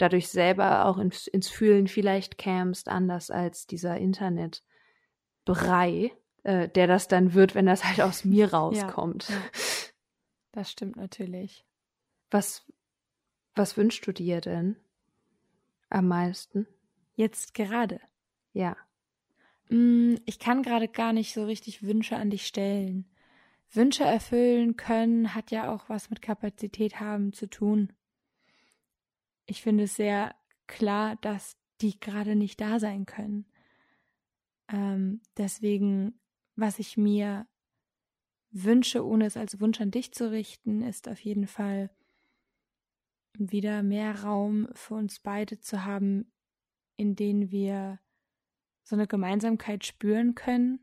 [0.00, 7.08] dadurch selber auch ins, ins Fühlen vielleicht kämst, anders als dieser Internetbrei, äh, der das
[7.08, 9.28] dann wird, wenn das halt aus mir rauskommt.
[9.28, 9.36] Ja.
[10.52, 11.64] Das stimmt natürlich.
[12.30, 12.64] Was,
[13.54, 14.76] was wünschst du dir denn
[15.90, 16.66] am meisten?
[17.14, 18.00] Jetzt gerade.
[18.52, 18.76] Ja.
[19.68, 23.04] Mm, ich kann gerade gar nicht so richtig Wünsche an dich stellen.
[23.72, 27.92] Wünsche erfüllen können hat ja auch was mit Kapazität haben zu tun
[29.50, 30.36] ich finde es sehr
[30.68, 33.46] klar, dass die gerade nicht da sein können.
[34.68, 36.20] Ähm, deswegen,
[36.54, 37.48] was ich mir
[38.52, 41.90] wünsche, ohne es als Wunsch an dich zu richten, ist auf jeden Fall
[43.36, 46.32] wieder mehr Raum für uns beide zu haben,
[46.96, 47.98] in denen wir
[48.84, 50.78] so eine Gemeinsamkeit spüren können,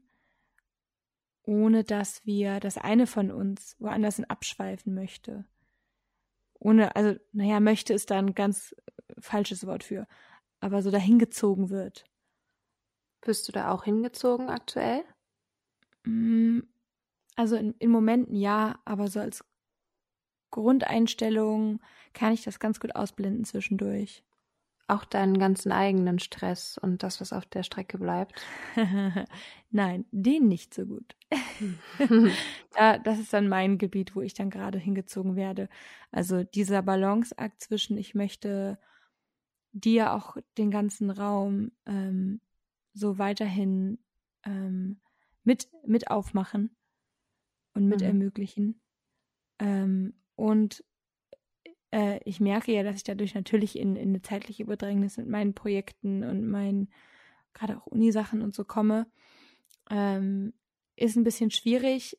[1.47, 5.45] ohne dass wir das eine von uns woanders hin abschweifen möchte
[6.59, 8.75] ohne, also, naja, möchte ist da ein ganz
[9.19, 10.07] falsches Wort für,
[10.59, 12.05] aber so dahingezogen wird.
[13.21, 15.03] Bist du da auch hingezogen aktuell?
[16.03, 16.59] Mm,
[17.35, 19.43] also in, in Momenten ja, aber so als
[20.51, 21.81] Grundeinstellung
[22.13, 24.23] kann ich das ganz gut ausblenden zwischendurch
[24.87, 28.41] auch deinen ganzen eigenen Stress und das, was auf der Strecke bleibt?
[29.69, 31.15] Nein, den nicht so gut.
[33.03, 35.67] das ist dann mein Gebiet, wo ich dann gerade hingezogen werde.
[36.11, 38.79] Also dieser Balanceakt zwischen, ich möchte
[39.73, 42.39] dir auch den ganzen Raum ähm,
[42.93, 43.99] so weiterhin
[44.45, 45.01] ähm,
[45.43, 46.75] mit, mit aufmachen
[47.73, 48.07] und mit mhm.
[48.07, 48.81] ermöglichen.
[49.59, 50.83] Ähm, und
[51.91, 55.53] äh, ich merke ja, dass ich dadurch natürlich in, in eine zeitliche Überdrängnis mit meinen
[55.53, 56.89] Projekten und meinen,
[57.53, 59.07] gerade auch Unisachen und so komme.
[59.89, 60.53] Ähm,
[60.95, 62.17] ist ein bisschen schwierig,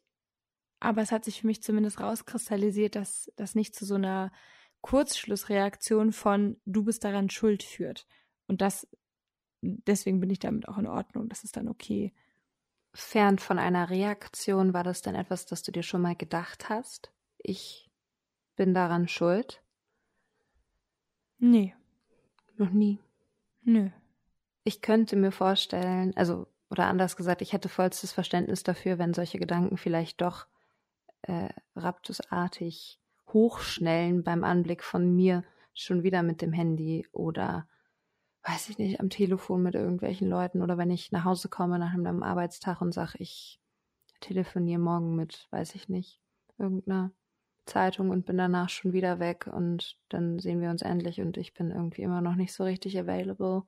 [0.80, 4.32] aber es hat sich für mich zumindest rauskristallisiert, dass das nicht zu so einer
[4.80, 8.06] Kurzschlussreaktion von du bist daran schuld führt.
[8.46, 8.86] Und das,
[9.60, 11.28] deswegen bin ich damit auch in Ordnung.
[11.28, 12.14] Das ist dann okay.
[12.94, 17.12] Fern von einer Reaktion war das denn etwas, das du dir schon mal gedacht hast?
[17.38, 17.87] Ich
[18.58, 19.62] bin daran schuld?
[21.38, 21.74] Nee.
[22.58, 22.98] Noch nie?
[23.62, 23.88] Nö.
[24.64, 29.38] Ich könnte mir vorstellen, also, oder anders gesagt, ich hätte vollstes Verständnis dafür, wenn solche
[29.38, 30.46] Gedanken vielleicht doch
[31.22, 33.00] äh, raptusartig
[33.32, 37.68] hochschnellen beim Anblick von mir schon wieder mit dem Handy oder
[38.42, 41.92] weiß ich nicht, am Telefon mit irgendwelchen Leuten oder wenn ich nach Hause komme nach
[41.92, 43.60] einem Arbeitstag und sage, ich
[44.20, 46.20] telefoniere morgen mit, weiß ich nicht,
[46.58, 47.12] irgendeiner
[47.68, 51.54] Zeitung und bin danach schon wieder weg und dann sehen wir uns endlich und ich
[51.54, 53.62] bin irgendwie immer noch nicht so richtig available.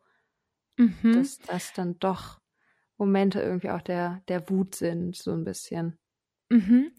[0.76, 1.12] Mhm.
[1.14, 2.40] Dass das dann doch
[2.98, 5.98] Momente irgendwie auch der, der Wut sind, so ein bisschen.
[6.50, 6.92] Mhm.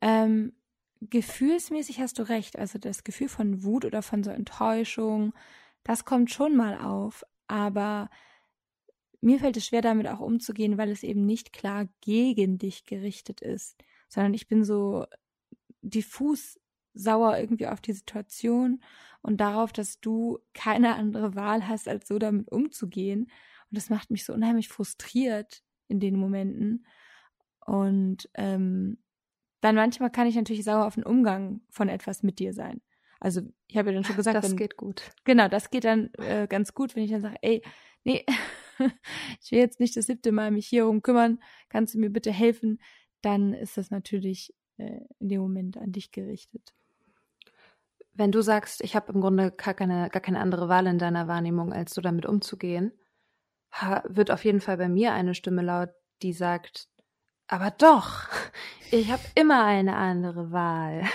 [0.00, 0.52] Ähm,
[1.00, 2.58] gefühlsmäßig hast du recht.
[2.58, 5.32] Also das Gefühl von Wut oder von so Enttäuschung,
[5.84, 7.24] das kommt schon mal auf.
[7.46, 8.10] Aber
[9.20, 13.40] mir fällt es schwer, damit auch umzugehen, weil es eben nicht klar gegen dich gerichtet
[13.40, 13.76] ist,
[14.08, 15.06] sondern ich bin so
[15.82, 16.58] diffus
[16.94, 18.80] sauer irgendwie auf die Situation
[19.22, 23.24] und darauf, dass du keine andere Wahl hast, als so damit umzugehen.
[23.24, 26.86] Und das macht mich so unheimlich frustriert in den Momenten.
[27.66, 28.98] Und ähm,
[29.60, 32.80] dann manchmal kann ich natürlich sauer auf den Umgang von etwas mit dir sein.
[33.18, 35.02] Also ich habe ja dann schon gesagt, das wenn, geht gut.
[35.24, 37.62] Genau, das geht dann äh, ganz gut, wenn ich dann sage, ey,
[38.04, 38.24] nee,
[39.42, 42.30] ich will jetzt nicht das siebte Mal mich hier um kümmern, kannst du mir bitte
[42.30, 42.80] helfen?
[43.22, 46.74] Dann ist das natürlich äh, in dem Moment an dich gerichtet.
[48.14, 51.28] Wenn du sagst, ich habe im Grunde gar keine, gar keine andere Wahl in deiner
[51.28, 52.92] Wahrnehmung, als so damit umzugehen,
[54.08, 55.90] wird auf jeden Fall bei mir eine Stimme laut,
[56.22, 56.88] die sagt,
[57.48, 58.28] aber doch,
[58.90, 61.02] ich habe immer eine andere Wahl.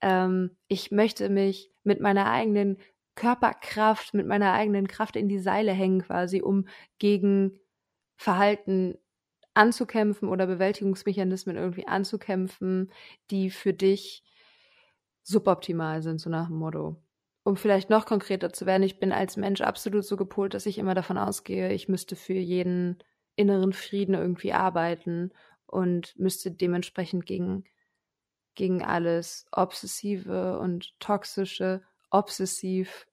[0.00, 2.78] Ähm, ich möchte mich mit meiner eigenen
[3.16, 6.68] Körperkraft, mit meiner eigenen Kraft in die Seile hängen quasi, um
[7.00, 7.58] gegen
[8.16, 8.96] Verhalten
[9.58, 12.90] anzukämpfen oder Bewältigungsmechanismen irgendwie anzukämpfen,
[13.30, 14.22] die für dich
[15.22, 16.96] suboptimal sind, so nach dem Motto.
[17.42, 20.78] Um vielleicht noch konkreter zu werden, ich bin als Mensch absolut so gepolt, dass ich
[20.78, 22.98] immer davon ausgehe, ich müsste für jeden
[23.36, 25.32] inneren Frieden irgendwie arbeiten
[25.66, 27.64] und müsste dementsprechend gegen,
[28.54, 33.06] gegen alles Obsessive und Toxische obsessiv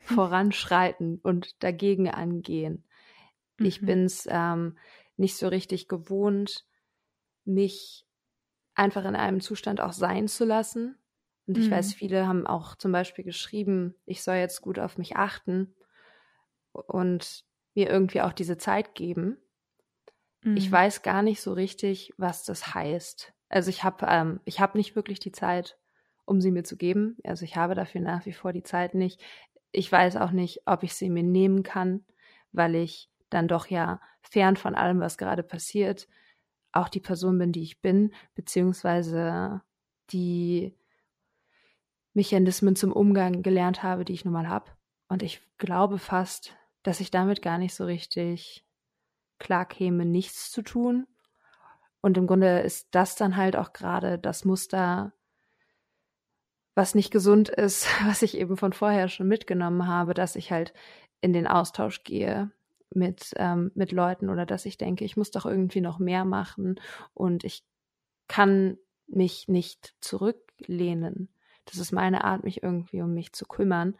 [0.00, 2.84] voranschreiten und dagegen angehen.
[3.58, 3.66] Mhm.
[3.66, 4.76] Ich bin's ähm,
[5.16, 6.66] nicht so richtig gewohnt,
[7.44, 8.06] mich
[8.74, 10.98] einfach in einem Zustand auch sein zu lassen.
[11.46, 11.72] Und ich mhm.
[11.72, 15.74] weiß, viele haben auch zum Beispiel geschrieben, ich soll jetzt gut auf mich achten
[16.72, 19.38] und mir irgendwie auch diese Zeit geben.
[20.42, 20.56] Mhm.
[20.56, 23.32] Ich weiß gar nicht so richtig, was das heißt.
[23.48, 25.78] Also ich habe ähm, ich habe nicht wirklich die Zeit,
[26.24, 27.16] um sie mir zu geben.
[27.24, 29.20] Also ich habe dafür nach wie vor die Zeit nicht.
[29.70, 32.04] Ich weiß auch nicht, ob ich sie mir nehmen kann,
[32.52, 36.08] weil ich dann doch ja fern von allem, was gerade passiert,
[36.72, 39.62] auch die Person bin, die ich bin, beziehungsweise
[40.10, 40.76] die
[42.12, 44.70] Mechanismen zum Umgang gelernt habe, die ich nun mal habe.
[45.08, 48.64] Und ich glaube fast, dass ich damit gar nicht so richtig
[49.38, 51.06] klar käme, nichts zu tun.
[52.00, 55.12] Und im Grunde ist das dann halt auch gerade das Muster,
[56.74, 60.72] was nicht gesund ist, was ich eben von vorher schon mitgenommen habe, dass ich halt
[61.20, 62.50] in den Austausch gehe
[62.94, 66.80] mit, ähm, mit Leuten oder dass ich denke, ich muss doch irgendwie noch mehr machen
[67.14, 67.64] und ich
[68.28, 71.28] kann mich nicht zurücklehnen.
[71.64, 73.96] Das ist meine Art, mich irgendwie um mich zu kümmern.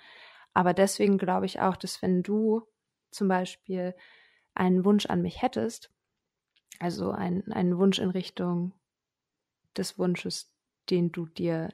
[0.54, 2.66] Aber deswegen glaube ich auch, dass wenn du
[3.10, 3.94] zum Beispiel
[4.54, 5.90] einen Wunsch an mich hättest,
[6.78, 8.72] also ein, einen Wunsch in Richtung
[9.76, 10.52] des Wunsches,
[10.90, 11.68] den du dir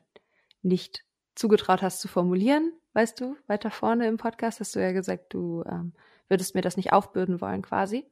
[0.63, 5.33] nicht zugetraut hast zu formulieren, weißt du, weiter vorne im Podcast hast du ja gesagt,
[5.35, 5.93] du ähm,
[6.33, 8.07] würdest mir das nicht aufbürden wollen, quasi.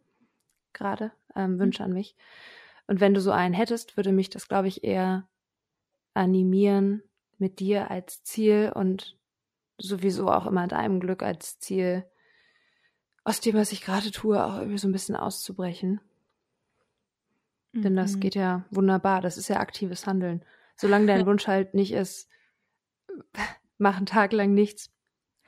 [0.74, 1.58] Gerade ähm, mhm.
[1.58, 2.14] Wünsche an mich.
[2.86, 5.26] Und wenn du so einen hättest, würde mich das, glaube ich, eher
[6.12, 7.02] animieren,
[7.38, 9.16] mit dir als Ziel und
[9.78, 12.04] sowieso auch immer deinem Glück als Ziel,
[13.24, 16.02] aus dem, was ich gerade tue, auch irgendwie so ein bisschen auszubrechen.
[17.72, 17.82] Mhm.
[17.82, 18.20] Denn das mhm.
[18.20, 19.22] geht ja wunderbar.
[19.22, 20.44] Das ist ja aktives Handeln.
[20.76, 22.28] Solange dein Wunsch halt nicht ist,
[23.78, 24.92] mach einen Tag lang nichts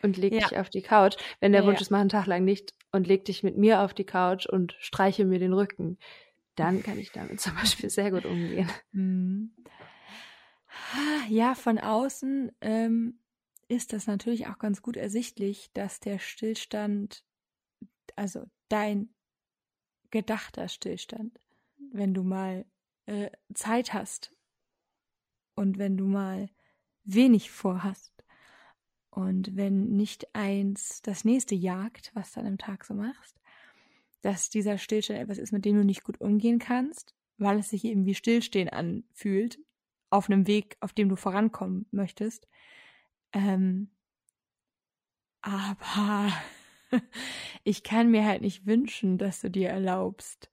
[0.02, 0.40] und leg ja.
[0.40, 1.16] dich auf die Couch.
[1.40, 3.80] Wenn der ja, Wunsch ist, mach einen Tag lang nicht und leg dich mit mir
[3.80, 5.98] auf die Couch und streiche mir den Rücken,
[6.56, 8.70] dann kann ich damit zum Beispiel sehr gut umgehen.
[8.92, 9.54] Mhm.
[11.28, 13.20] Ja, von außen ähm,
[13.68, 17.24] ist das natürlich auch ganz gut ersichtlich, dass der Stillstand,
[18.16, 19.14] also dein
[20.10, 21.38] gedachter Stillstand,
[21.92, 22.64] wenn du mal
[23.06, 24.32] äh, Zeit hast
[25.54, 26.48] und wenn du mal
[27.04, 28.21] wenig vorhast.
[29.12, 33.38] Und wenn nicht eins das nächste jagt, was du an einem Tag so machst,
[34.22, 37.84] dass dieser Stillstand etwas ist, mit dem du nicht gut umgehen kannst, weil es sich
[37.84, 39.58] eben wie Stillstehen anfühlt,
[40.08, 42.48] auf einem Weg, auf dem du vorankommen möchtest.
[43.34, 43.90] Ähm,
[45.42, 46.32] aber
[47.64, 50.50] ich kann mir halt nicht wünschen, dass du dir erlaubst,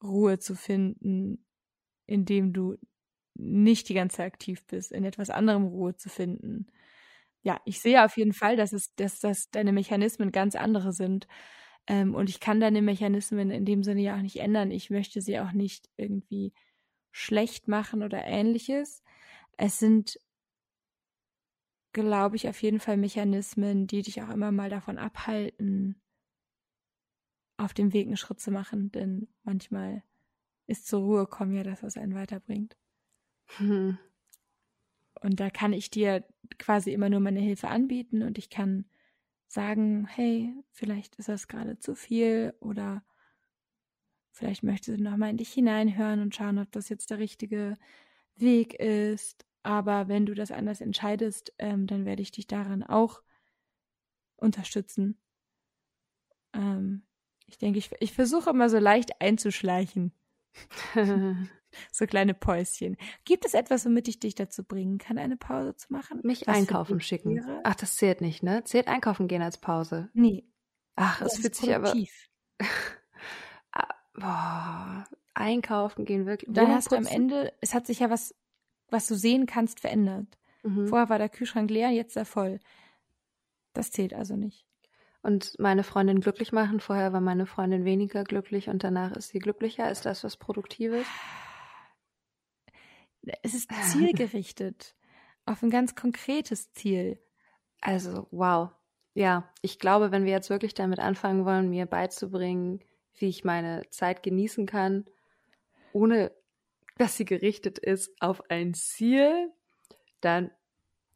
[0.00, 1.44] Ruhe zu finden,
[2.06, 2.76] indem du
[3.34, 6.68] nicht die ganze Zeit aktiv bist, in etwas anderem Ruhe zu finden.
[7.42, 11.26] Ja, ich sehe auf jeden Fall, dass es, dass, dass deine Mechanismen ganz andere sind.
[11.88, 14.70] Ähm, und ich kann deine Mechanismen in dem Sinne ja auch nicht ändern.
[14.70, 16.52] Ich möchte sie auch nicht irgendwie
[17.10, 19.02] schlecht machen oder ähnliches.
[19.56, 20.18] Es sind,
[21.92, 26.00] glaube ich, auf jeden Fall Mechanismen, die dich auch immer mal davon abhalten,
[27.56, 30.02] auf dem Weg einen Schritt zu machen, denn manchmal
[30.66, 32.76] ist zur Ruhe kommen ja das, was einen weiterbringt.
[33.56, 33.98] Hm.
[35.20, 36.24] Und da kann ich dir
[36.58, 38.84] quasi immer nur meine Hilfe anbieten und ich kann
[39.48, 43.04] sagen, hey, vielleicht ist das gerade zu viel oder
[44.30, 47.76] vielleicht möchtest du nochmal in dich hineinhören und schauen, ob das jetzt der richtige
[48.36, 49.46] Weg ist.
[49.62, 53.22] Aber wenn du das anders entscheidest, ähm, dann werde ich dich daran auch
[54.36, 55.18] unterstützen.
[56.52, 57.02] Ähm,
[57.46, 60.12] ich denke, ich, ich versuche immer so leicht einzuschleichen.
[61.90, 62.96] so kleine Päuschen.
[63.24, 66.20] Gibt es etwas, womit ich dich dazu bringen kann, eine Pause zu machen?
[66.22, 67.44] Mich einkaufen schicken.
[67.64, 68.64] Ach, das zählt nicht, ne?
[68.64, 70.10] Zählt einkaufen gehen als Pause?
[70.12, 70.44] Nee.
[70.96, 71.94] Ach, es fühlt sich aber.
[73.74, 76.52] Ah, boah, einkaufen gehen wirklich.
[76.52, 78.34] Dann hast du am Ende, es hat sich ja was,
[78.90, 80.26] was du sehen kannst, verändert.
[80.62, 80.88] Mhm.
[80.88, 82.60] Vorher war der Kühlschrank leer, jetzt ist er voll.
[83.72, 84.66] Das zählt also nicht.
[85.22, 86.80] Und meine Freundin glücklich machen.
[86.80, 89.90] Vorher war meine Freundin weniger glücklich und danach ist sie glücklicher.
[89.90, 91.06] Ist das was Produktives?
[93.42, 94.94] Es ist zielgerichtet
[95.46, 97.18] auf ein ganz konkretes Ziel.
[97.80, 98.70] Also, wow.
[99.14, 102.80] Ja, ich glaube, wenn wir jetzt wirklich damit anfangen wollen, mir beizubringen,
[103.18, 105.04] wie ich meine Zeit genießen kann,
[105.92, 106.32] ohne
[106.96, 109.50] dass sie gerichtet ist auf ein Ziel,
[110.20, 110.50] dann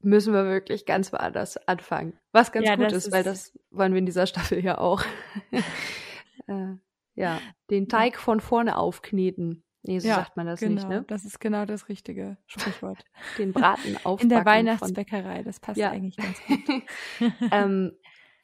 [0.01, 2.19] müssen wir wirklich ganz woanders anfangen.
[2.33, 5.03] Was ganz ja, gut ist, ist, weil das wollen wir in dieser Staffel ja auch.
[6.47, 6.75] äh,
[7.15, 7.41] ja,
[7.71, 9.65] den Teig von vorne aufkneten.
[9.87, 11.05] Nee, so ja, sagt man das genau, nicht, ne?
[11.07, 13.05] Das ist genau das richtige Sprichwort.
[13.39, 14.23] Den Braten aufbacken.
[14.23, 15.91] In der Weihnachtsbäckerei, das passt ja.
[15.91, 16.83] eigentlich ganz gut.
[17.53, 17.93] ähm,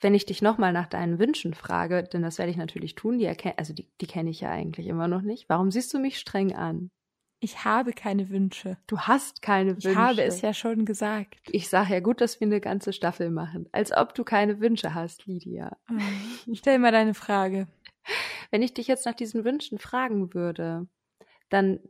[0.01, 3.25] wenn ich dich nochmal nach deinen Wünschen frage, denn das werde ich natürlich tun, die
[3.25, 5.49] erkenne, also die, die kenne ich ja eigentlich immer noch nicht.
[5.49, 6.91] Warum siehst du mich streng an?
[7.41, 8.77] Ich habe keine Wünsche.
[8.87, 9.91] Du hast keine Wünsche.
[9.91, 11.39] Ich habe es ja schon gesagt.
[11.51, 13.69] Ich sage ja gut, dass wir eine ganze Staffel machen.
[13.73, 15.77] Als ob du keine Wünsche hast, Lydia.
[15.91, 17.67] Oh, stell mal deine Frage.
[18.53, 20.87] Wenn ich dich jetzt nach diesen Wünschen fragen würde,
[21.53, 21.81] dann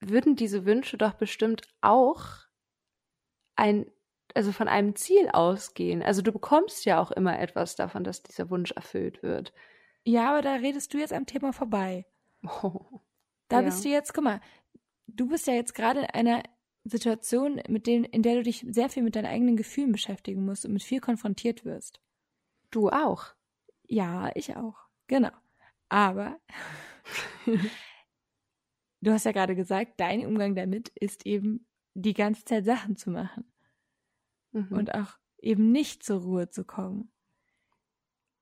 [0.00, 2.24] würden diese Wünsche doch bestimmt auch
[3.56, 3.86] ein,
[4.34, 6.02] also von einem Ziel ausgehen.
[6.02, 9.52] Also du bekommst ja auch immer etwas davon, dass dieser Wunsch erfüllt wird.
[10.04, 12.06] Ja, aber da redest du jetzt am Thema vorbei.
[12.42, 13.00] Oh.
[13.48, 13.62] Da ja.
[13.62, 14.40] bist du jetzt, guck mal,
[15.08, 16.44] du bist ja jetzt gerade in einer
[16.84, 20.64] Situation, mit denen, in der du dich sehr viel mit deinen eigenen Gefühlen beschäftigen musst
[20.64, 22.00] und mit viel konfrontiert wirst.
[22.70, 23.34] Du auch.
[23.88, 24.76] Ja, ich auch.
[25.08, 25.32] Genau.
[25.88, 26.38] Aber
[29.00, 33.10] du hast ja gerade gesagt, dein Umgang damit ist eben die ganze Zeit Sachen zu
[33.10, 33.44] machen.
[34.52, 34.72] Mhm.
[34.72, 37.10] Und auch eben nicht zur Ruhe zu kommen.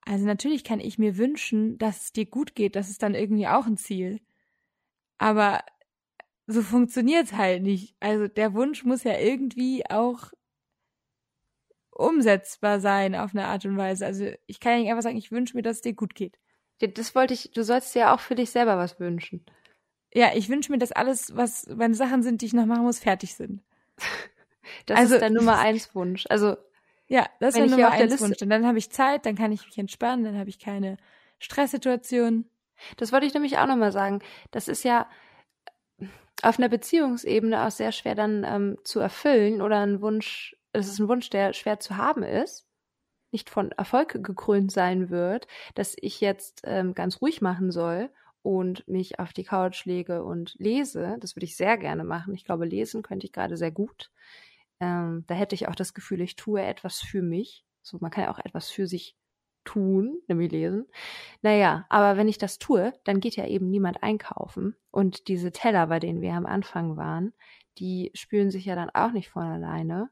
[0.03, 3.47] Also natürlich kann ich mir wünschen, dass es dir gut geht, das ist dann irgendwie
[3.47, 4.21] auch ein Ziel.
[5.19, 5.63] Aber
[6.47, 7.95] so funktioniert's halt nicht.
[8.01, 10.33] Also der Wunsch muss ja irgendwie auch
[11.91, 14.07] umsetzbar sein auf eine Art und Weise.
[14.07, 16.39] Also ich kann ja nicht einfach sagen, ich wünsche mir, dass es dir gut geht.
[16.79, 19.45] Das wollte ich, du sollst dir ja auch für dich selber was wünschen.
[20.15, 22.99] Ja, ich wünsche mir, dass alles, was, wenn Sachen sind, die ich noch machen muss,
[22.99, 23.63] fertig sind.
[24.85, 26.27] Das also, ist der Nummer eins Wunsch.
[26.29, 26.57] Also
[27.07, 28.43] ja, das ist der Nummer eins Wunsch.
[28.43, 30.99] Und dann habe ich Zeit, dann kann ich mich entspannen, dann habe ich keine
[31.39, 32.45] Stresssituation.
[32.99, 34.21] Das wollte ich nämlich auch nochmal sagen.
[34.51, 35.09] Das ist ja
[36.43, 40.99] auf einer Beziehungsebene auch sehr schwer dann ähm, zu erfüllen oder ein Wunsch, das ist
[40.99, 42.67] ein Wunsch, der schwer zu haben ist,
[43.33, 48.11] nicht von Erfolg gekrönt sein wird, dass ich jetzt ähm, ganz ruhig machen soll
[48.43, 51.17] und mich auf die Couch lege und lese.
[51.21, 52.35] Das würde ich sehr gerne machen.
[52.35, 54.11] Ich glaube, lesen könnte ich gerade sehr gut.
[54.81, 57.65] Ähm, da hätte ich auch das Gefühl, ich tue etwas für mich.
[57.83, 59.17] So, man kann ja auch etwas für sich
[59.65, 60.87] tun, nämlich lesen.
[61.43, 64.77] Naja, aber wenn ich das tue, dann geht ja eben niemand einkaufen.
[64.91, 67.35] Und diese Teller, bei denen wir am Anfang waren,
[67.79, 70.11] die spülen sich ja dann auch nicht von alleine.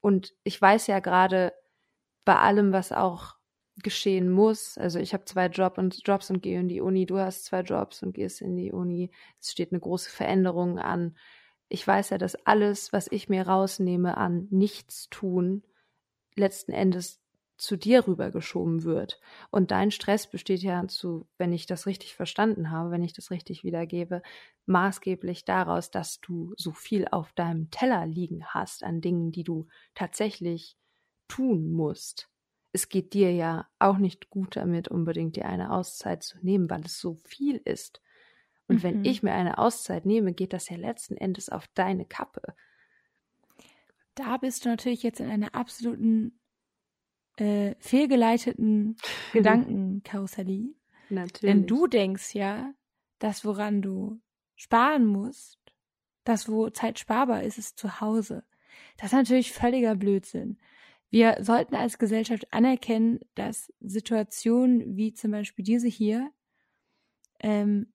[0.00, 1.52] Und ich weiß ja gerade
[2.24, 3.34] bei allem, was auch
[3.82, 4.78] geschehen muss.
[4.78, 7.06] Also ich habe zwei Job und Jobs und gehe in die Uni.
[7.06, 9.10] Du hast zwei Jobs und gehst in die Uni.
[9.40, 11.16] Es steht eine große Veränderung an.
[11.68, 15.62] Ich weiß ja, dass alles, was ich mir rausnehme an Nichtstun,
[16.36, 17.20] letzten Endes
[17.60, 19.20] zu dir rübergeschoben wird.
[19.50, 23.30] Und dein Stress besteht ja zu, wenn ich das richtig verstanden habe, wenn ich das
[23.30, 24.22] richtig wiedergebe,
[24.66, 29.68] maßgeblich daraus, dass du so viel auf deinem Teller liegen hast an Dingen, die du
[29.94, 30.78] tatsächlich
[31.28, 32.29] tun musst.
[32.72, 36.84] Es geht dir ja auch nicht gut damit, unbedingt dir eine Auszeit zu nehmen, weil
[36.84, 38.00] es so viel ist.
[38.68, 38.82] Und mhm.
[38.82, 42.54] wenn ich mir eine Auszeit nehme, geht das ja letzten Endes auf deine Kappe.
[44.14, 46.38] Da bist du natürlich jetzt in einer absoluten
[47.36, 48.96] äh, fehlgeleiteten
[49.32, 50.74] Gedankenkarussellie.
[51.08, 51.40] Natürlich.
[51.40, 52.72] Denn du denkst ja,
[53.18, 54.20] das, woran du
[54.54, 55.58] sparen musst,
[56.24, 58.44] das, wo Zeit sparbar ist, ist zu Hause.
[58.96, 60.58] Das ist natürlich völliger Blödsinn.
[61.10, 66.30] Wir sollten als Gesellschaft anerkennen, dass Situationen wie zum Beispiel diese hier
[67.40, 67.92] ähm,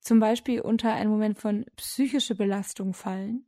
[0.00, 3.46] zum Beispiel unter einen Moment von psychischer Belastung fallen,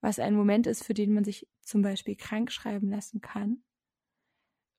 [0.00, 3.62] was ein Moment ist, für den man sich zum Beispiel krank schreiben lassen kann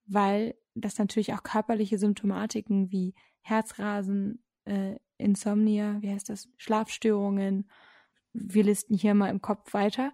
[0.06, 7.70] weil das natürlich auch körperliche Symptomatiken wie Herzrasen, äh, Insomnia, wie heißt das, Schlafstörungen,
[8.34, 10.14] wir listen hier mal im Kopf weiter,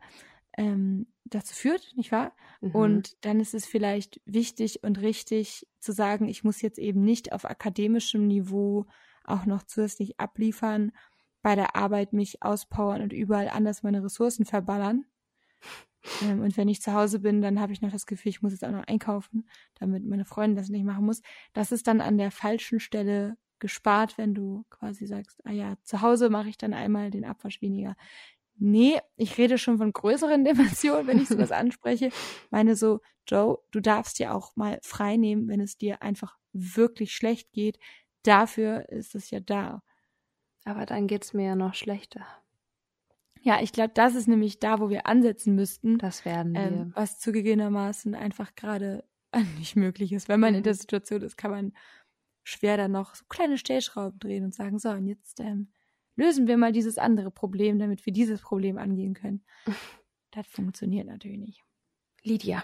[0.58, 2.34] ähm, dazu führt, nicht wahr?
[2.62, 2.72] Mhm.
[2.76, 7.34] Und dann ist es vielleicht wichtig und richtig zu sagen, ich muss jetzt eben nicht
[7.34, 8.86] auf akademischem Niveau
[9.24, 10.92] auch noch zusätzlich abliefern,
[11.42, 15.06] bei der Arbeit mich auspowern und überall anders meine Ressourcen verballern.
[16.24, 18.54] Ähm, und wenn ich zu Hause bin, dann habe ich noch das Gefühl, ich muss
[18.54, 21.22] jetzt auch noch einkaufen, damit meine Freundin das nicht machen muss.
[21.54, 26.02] Das ist dann an der falschen Stelle gespart, wenn du quasi sagst, ah ja, zu
[26.02, 27.96] Hause mache ich dann einmal den Abwasch weniger.
[28.64, 32.12] Nee, ich rede schon von größeren Dimensionen, wenn ich sowas anspreche.
[32.52, 37.14] Meine so, Joe, du darfst dir auch mal frei nehmen, wenn es dir einfach wirklich
[37.14, 37.80] schlecht geht.
[38.22, 39.82] Dafür ist es ja da.
[40.64, 42.24] Aber dann geht's mir ja noch schlechter.
[43.42, 45.98] Ja, ich glaube, das ist nämlich da, wo wir ansetzen müssten.
[45.98, 46.62] Das werden wir.
[46.62, 49.04] Ähm, was zugegebenermaßen einfach gerade
[49.58, 50.30] nicht möglich ist.
[50.30, 50.78] Wenn man in der mhm.
[50.78, 51.74] Situation ist, kann man
[52.44, 55.72] schwer dann noch so kleine Stellschrauben drehen und sagen, so, und jetzt ähm,
[56.16, 59.44] lösen wir mal dieses andere Problem, damit wir dieses Problem angehen können.
[60.34, 61.62] Das funktioniert natürlich nicht.
[62.24, 62.64] Lydia.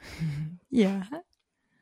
[0.70, 1.06] ja.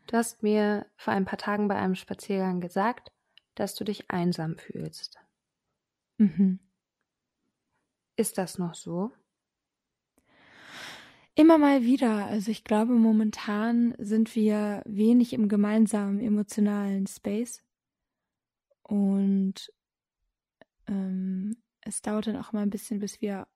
[0.09, 3.13] Du hast mir vor ein paar Tagen bei einem Spaziergang gesagt,
[3.55, 5.21] dass du dich einsam fühlst.
[6.19, 6.59] Mhm.
[8.17, 9.13] Ist das noch so?
[11.35, 12.27] Immer mal wieder.
[12.27, 17.63] Also ich glaube, momentan sind wir wenig im gemeinsamen emotionalen Space.
[18.83, 19.73] Und
[20.91, 23.47] ähm, es dauert dann auch mal ein bisschen, bis wir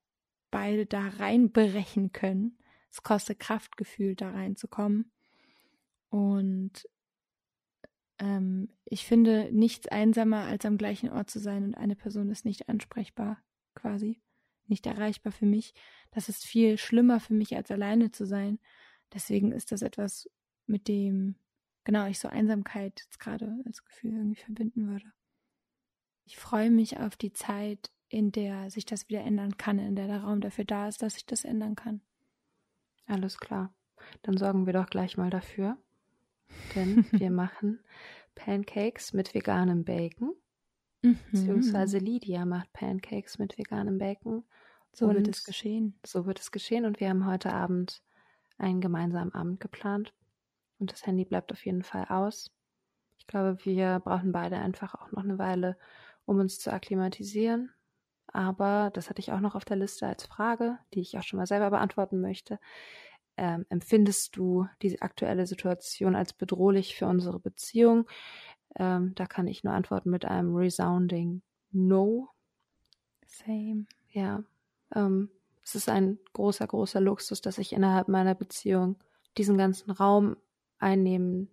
[0.51, 2.59] beide da reinbrechen können.
[2.91, 5.11] Es kostet Kraftgefühl, da reinzukommen.
[6.09, 6.89] Und
[8.21, 12.45] ähm, ich finde nichts einsamer, als am gleichen Ort zu sein und eine Person ist
[12.45, 13.43] nicht ansprechbar,
[13.75, 14.21] quasi,
[14.69, 15.75] nicht erreichbar für mich.
[16.13, 18.61] Das ist viel schlimmer für mich, als alleine zu sein.
[19.13, 20.31] Deswegen ist das etwas,
[20.67, 21.35] mit dem,
[21.83, 25.13] genau, ich so Einsamkeit jetzt gerade als Gefühl irgendwie verbinden würde.
[26.25, 30.07] Ich freue mich auf die Zeit, in der sich das wieder ändern kann, in der
[30.07, 32.01] der Raum dafür da ist, dass sich das ändern kann.
[33.07, 33.75] Alles klar.
[34.23, 35.77] Dann sorgen wir doch gleich mal dafür.
[36.75, 37.81] Denn wir machen
[38.35, 40.35] Pancakes mit veganem Bacon.
[41.03, 41.19] Mhm.
[41.31, 44.45] Beziehungsweise Lydia macht Pancakes mit veganem Bacon.
[44.93, 45.99] So wird es geschehen.
[46.07, 46.85] So wird es geschehen.
[46.87, 48.03] Und wir haben heute Abend
[48.59, 50.15] einen gemeinsamen Abend geplant.
[50.79, 52.51] Und das Handy bleibt auf jeden Fall aus.
[53.19, 55.77] Ich glaube, wir brauchen beide einfach auch noch eine Weile,
[56.27, 57.73] um uns zu akklimatisieren.
[58.27, 61.39] Aber das hatte ich auch noch auf der Liste als Frage, die ich auch schon
[61.39, 62.59] mal selber beantworten möchte.
[63.37, 68.09] Ähm, empfindest du diese aktuelle Situation als bedrohlich für unsere Beziehung?
[68.77, 72.29] Ähm, da kann ich nur antworten mit einem resounding No.
[73.27, 73.87] Same.
[74.11, 74.45] Ja.
[74.95, 75.31] Ähm,
[75.65, 78.97] es ist ein großer, großer Luxus, dass ich innerhalb meiner Beziehung
[79.37, 80.37] diesen ganzen Raum
[80.79, 81.49] einnehmen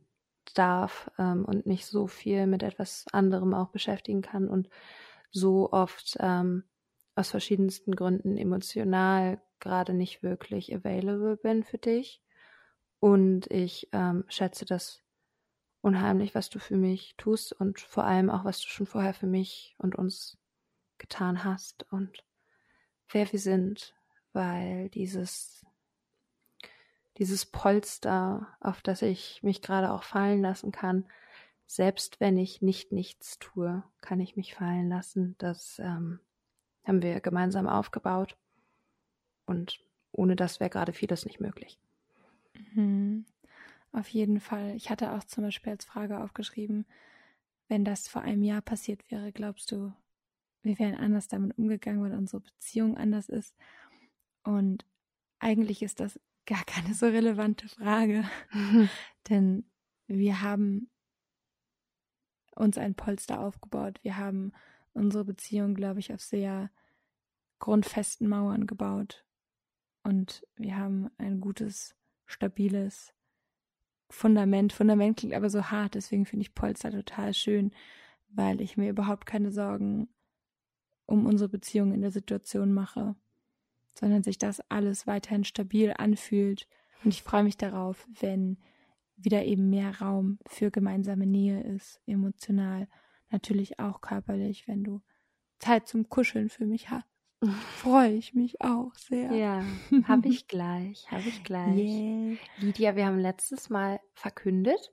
[0.53, 4.69] darf ähm, und nicht so viel mit etwas anderem auch beschäftigen kann und
[5.31, 6.63] so oft ähm,
[7.15, 12.21] aus verschiedensten Gründen emotional gerade nicht wirklich available bin für dich.
[12.99, 15.01] Und ich ähm, schätze das
[15.81, 19.27] unheimlich, was du für mich tust und vor allem auch, was du schon vorher für
[19.27, 20.37] mich und uns
[20.97, 22.23] getan hast und
[23.09, 23.95] wer wir sind,
[24.33, 25.65] weil dieses
[27.17, 31.05] dieses Polster, auf das ich mich gerade auch fallen lassen kann,
[31.67, 35.35] selbst wenn ich nicht nichts tue, kann ich mich fallen lassen.
[35.37, 36.19] Das ähm,
[36.83, 38.37] haben wir gemeinsam aufgebaut.
[39.45, 39.79] Und
[40.11, 41.79] ohne das wäre gerade vieles nicht möglich.
[42.73, 43.25] Mhm.
[43.93, 44.75] Auf jeden Fall.
[44.75, 46.85] Ich hatte auch zum Beispiel als Frage aufgeschrieben,
[47.67, 49.93] wenn das vor einem Jahr passiert wäre, glaubst du,
[50.61, 53.55] wir wären anders damit umgegangen, weil unsere Beziehung anders ist?
[54.43, 54.85] Und
[55.39, 58.23] eigentlich ist das gar keine so relevante Frage,
[59.29, 59.65] denn
[60.07, 60.89] wir haben
[62.55, 63.99] uns ein Polster aufgebaut.
[64.03, 64.51] Wir haben
[64.93, 66.69] unsere Beziehung, glaube ich, auf sehr
[67.59, 69.25] grundfesten Mauern gebaut.
[70.03, 73.13] Und wir haben ein gutes, stabiles
[74.09, 74.73] Fundament.
[74.73, 77.71] Fundament klingt aber so hart, deswegen finde ich Polster total schön,
[78.29, 80.09] weil ich mir überhaupt keine Sorgen
[81.05, 83.15] um unsere Beziehung in der Situation mache,
[83.93, 86.67] sondern sich das alles weiterhin stabil anfühlt.
[87.03, 88.57] Und ich freue mich darauf, wenn
[89.15, 92.87] wieder eben mehr Raum für gemeinsame Nähe ist, emotional,
[93.29, 95.01] natürlich auch körperlich, wenn du
[95.59, 97.07] Zeit zum Kuscheln für mich hast.
[97.77, 99.31] Freue ich mich auch sehr.
[99.31, 99.63] Ja,
[100.03, 101.77] habe ich gleich, habe ich gleich.
[101.77, 102.37] Yeah.
[102.59, 104.91] Lydia, wir haben letztes Mal verkündet,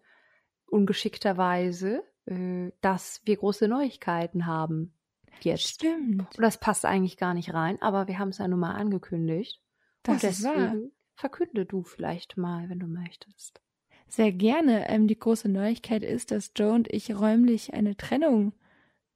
[0.67, 4.95] ungeschickterweise, äh, dass wir große Neuigkeiten haben.
[5.41, 5.69] Jetzt.
[5.69, 6.21] Stimmt.
[6.37, 9.61] Und das passt eigentlich gar nicht rein, aber wir haben es ja nun mal angekündigt.
[10.03, 13.61] Das Und deswegen verkünde du vielleicht mal, wenn du möchtest.
[14.09, 14.89] Sehr gerne.
[14.89, 18.53] Ähm, die große Neuigkeit ist, dass Joe und ich räumlich eine Trennung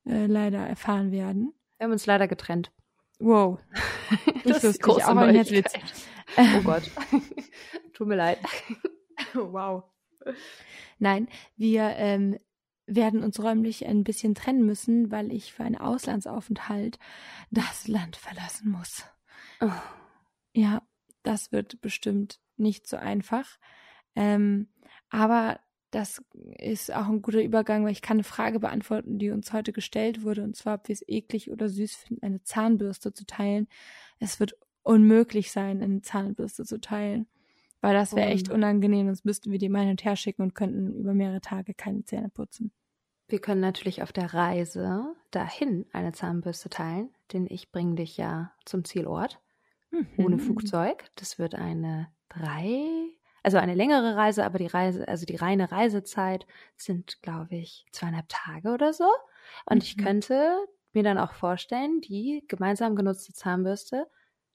[0.07, 1.55] äh, leider erfahren werden.
[1.79, 2.73] Wir haben uns leider getrennt.
[3.19, 3.59] Wow.
[4.45, 5.73] das ist große ein Herzwitz.
[6.37, 6.91] Oh Gott.
[7.95, 8.39] Tut mir leid.
[9.35, 9.85] wow.
[10.99, 12.39] Nein, wir ähm,
[12.87, 16.99] werden uns räumlich ein bisschen trennen müssen, weil ich für einen Auslandsaufenthalt
[17.51, 19.05] das Land verlassen muss.
[19.61, 19.71] Oh.
[20.55, 20.83] Ja,
[21.23, 23.59] das wird bestimmt nicht so einfach.
[24.15, 24.69] Ähm,
[25.11, 25.61] aber
[25.91, 26.23] das
[26.59, 30.23] ist auch ein guter Übergang, weil ich kann eine Frage beantworten, die uns heute gestellt
[30.23, 33.69] wurde, und zwar, ob wir es eklig oder süß finden, eine Zahnbürste zu teilen.
[34.19, 37.27] Es wird unmöglich sein, eine Zahnbürste zu teilen,
[37.83, 40.55] weil das wäre echt unangenehm, sonst müssten wir die mal hin und her schicken und
[40.55, 42.73] könnten über mehrere Tage keine Zähne putzen.
[43.29, 48.53] Wir können natürlich auf der Reise dahin eine Zahnbürste teilen, denn ich bringe dich ja
[48.65, 49.41] zum Zielort
[49.91, 50.07] mhm.
[50.17, 51.11] ohne Flugzeug.
[51.17, 52.85] Das wird eine drei,
[53.43, 58.29] also eine längere Reise, aber die Reise, also die reine Reisezeit sind, glaube ich, zweieinhalb
[58.29, 59.09] Tage oder so.
[59.67, 59.83] Und mhm.
[59.83, 60.57] ich könnte
[60.93, 64.07] mir dann auch vorstellen, die gemeinsam genutzte Zahnbürste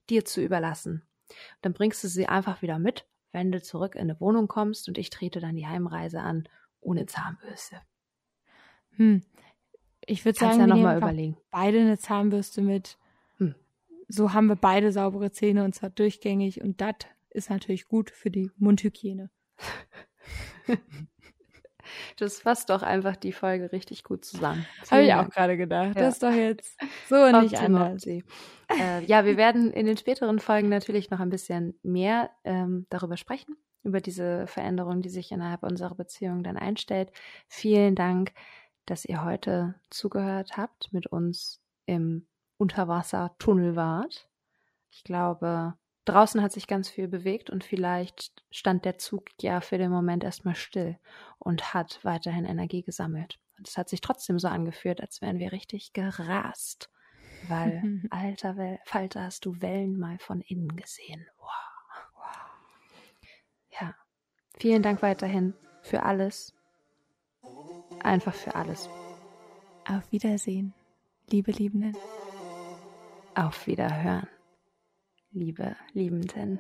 [0.10, 1.06] dir zu überlassen.
[1.62, 4.98] Dann bringst du sie einfach wieder mit, wenn du zurück in eine Wohnung kommst und
[4.98, 6.48] ich trete dann die Heimreise an
[6.80, 7.82] ohne Zahnbürste.
[8.96, 9.24] Hm.
[10.06, 11.38] Ich würde sagen, ja wir noch überlegen.
[11.52, 12.98] beide eine Zahnbürste mit
[14.08, 16.96] so haben wir beide saubere Zähne und zwar durchgängig und das
[17.30, 19.30] ist natürlich gut für die Mundhygiene.
[22.18, 24.66] Das fasst doch einfach die Folge richtig gut zusammen.
[24.90, 25.96] Habe ich auch gerade gedacht.
[25.96, 26.02] Ja.
[26.02, 26.78] Das ist doch jetzt
[27.10, 28.06] so und nicht anders.
[28.06, 33.18] Äh, ja, wir werden in den späteren Folgen natürlich noch ein bisschen mehr ähm, darüber
[33.18, 37.12] sprechen, über diese Veränderung, die sich innerhalb unserer Beziehung dann einstellt.
[37.48, 38.34] Vielen Dank,
[38.86, 42.28] dass ihr heute zugehört habt mit uns im
[42.58, 44.30] Unterwassertunnel wart.
[44.92, 45.76] Ich glaube,
[46.08, 50.24] draußen hat sich ganz viel bewegt und vielleicht stand der Zug ja für den Moment
[50.24, 50.98] erstmal still
[51.40, 53.40] und hat weiterhin Energie gesammelt.
[53.58, 56.90] Und es hat sich trotzdem so angefühlt, als wären wir richtig gerast.
[57.48, 61.26] Weil, alter Falter, hast du Wellen mal von innen gesehen.
[61.38, 61.50] Wow.
[62.16, 63.82] wow.
[63.82, 63.96] Ja.
[64.58, 66.54] Vielen Dank weiterhin für alles.
[68.04, 68.90] Einfach für alles.
[69.88, 70.74] Auf Wiedersehen,
[71.30, 71.96] liebe Liebenden.
[73.36, 74.28] Auf Wiederhören,
[75.38, 76.60] liebe Liebenden.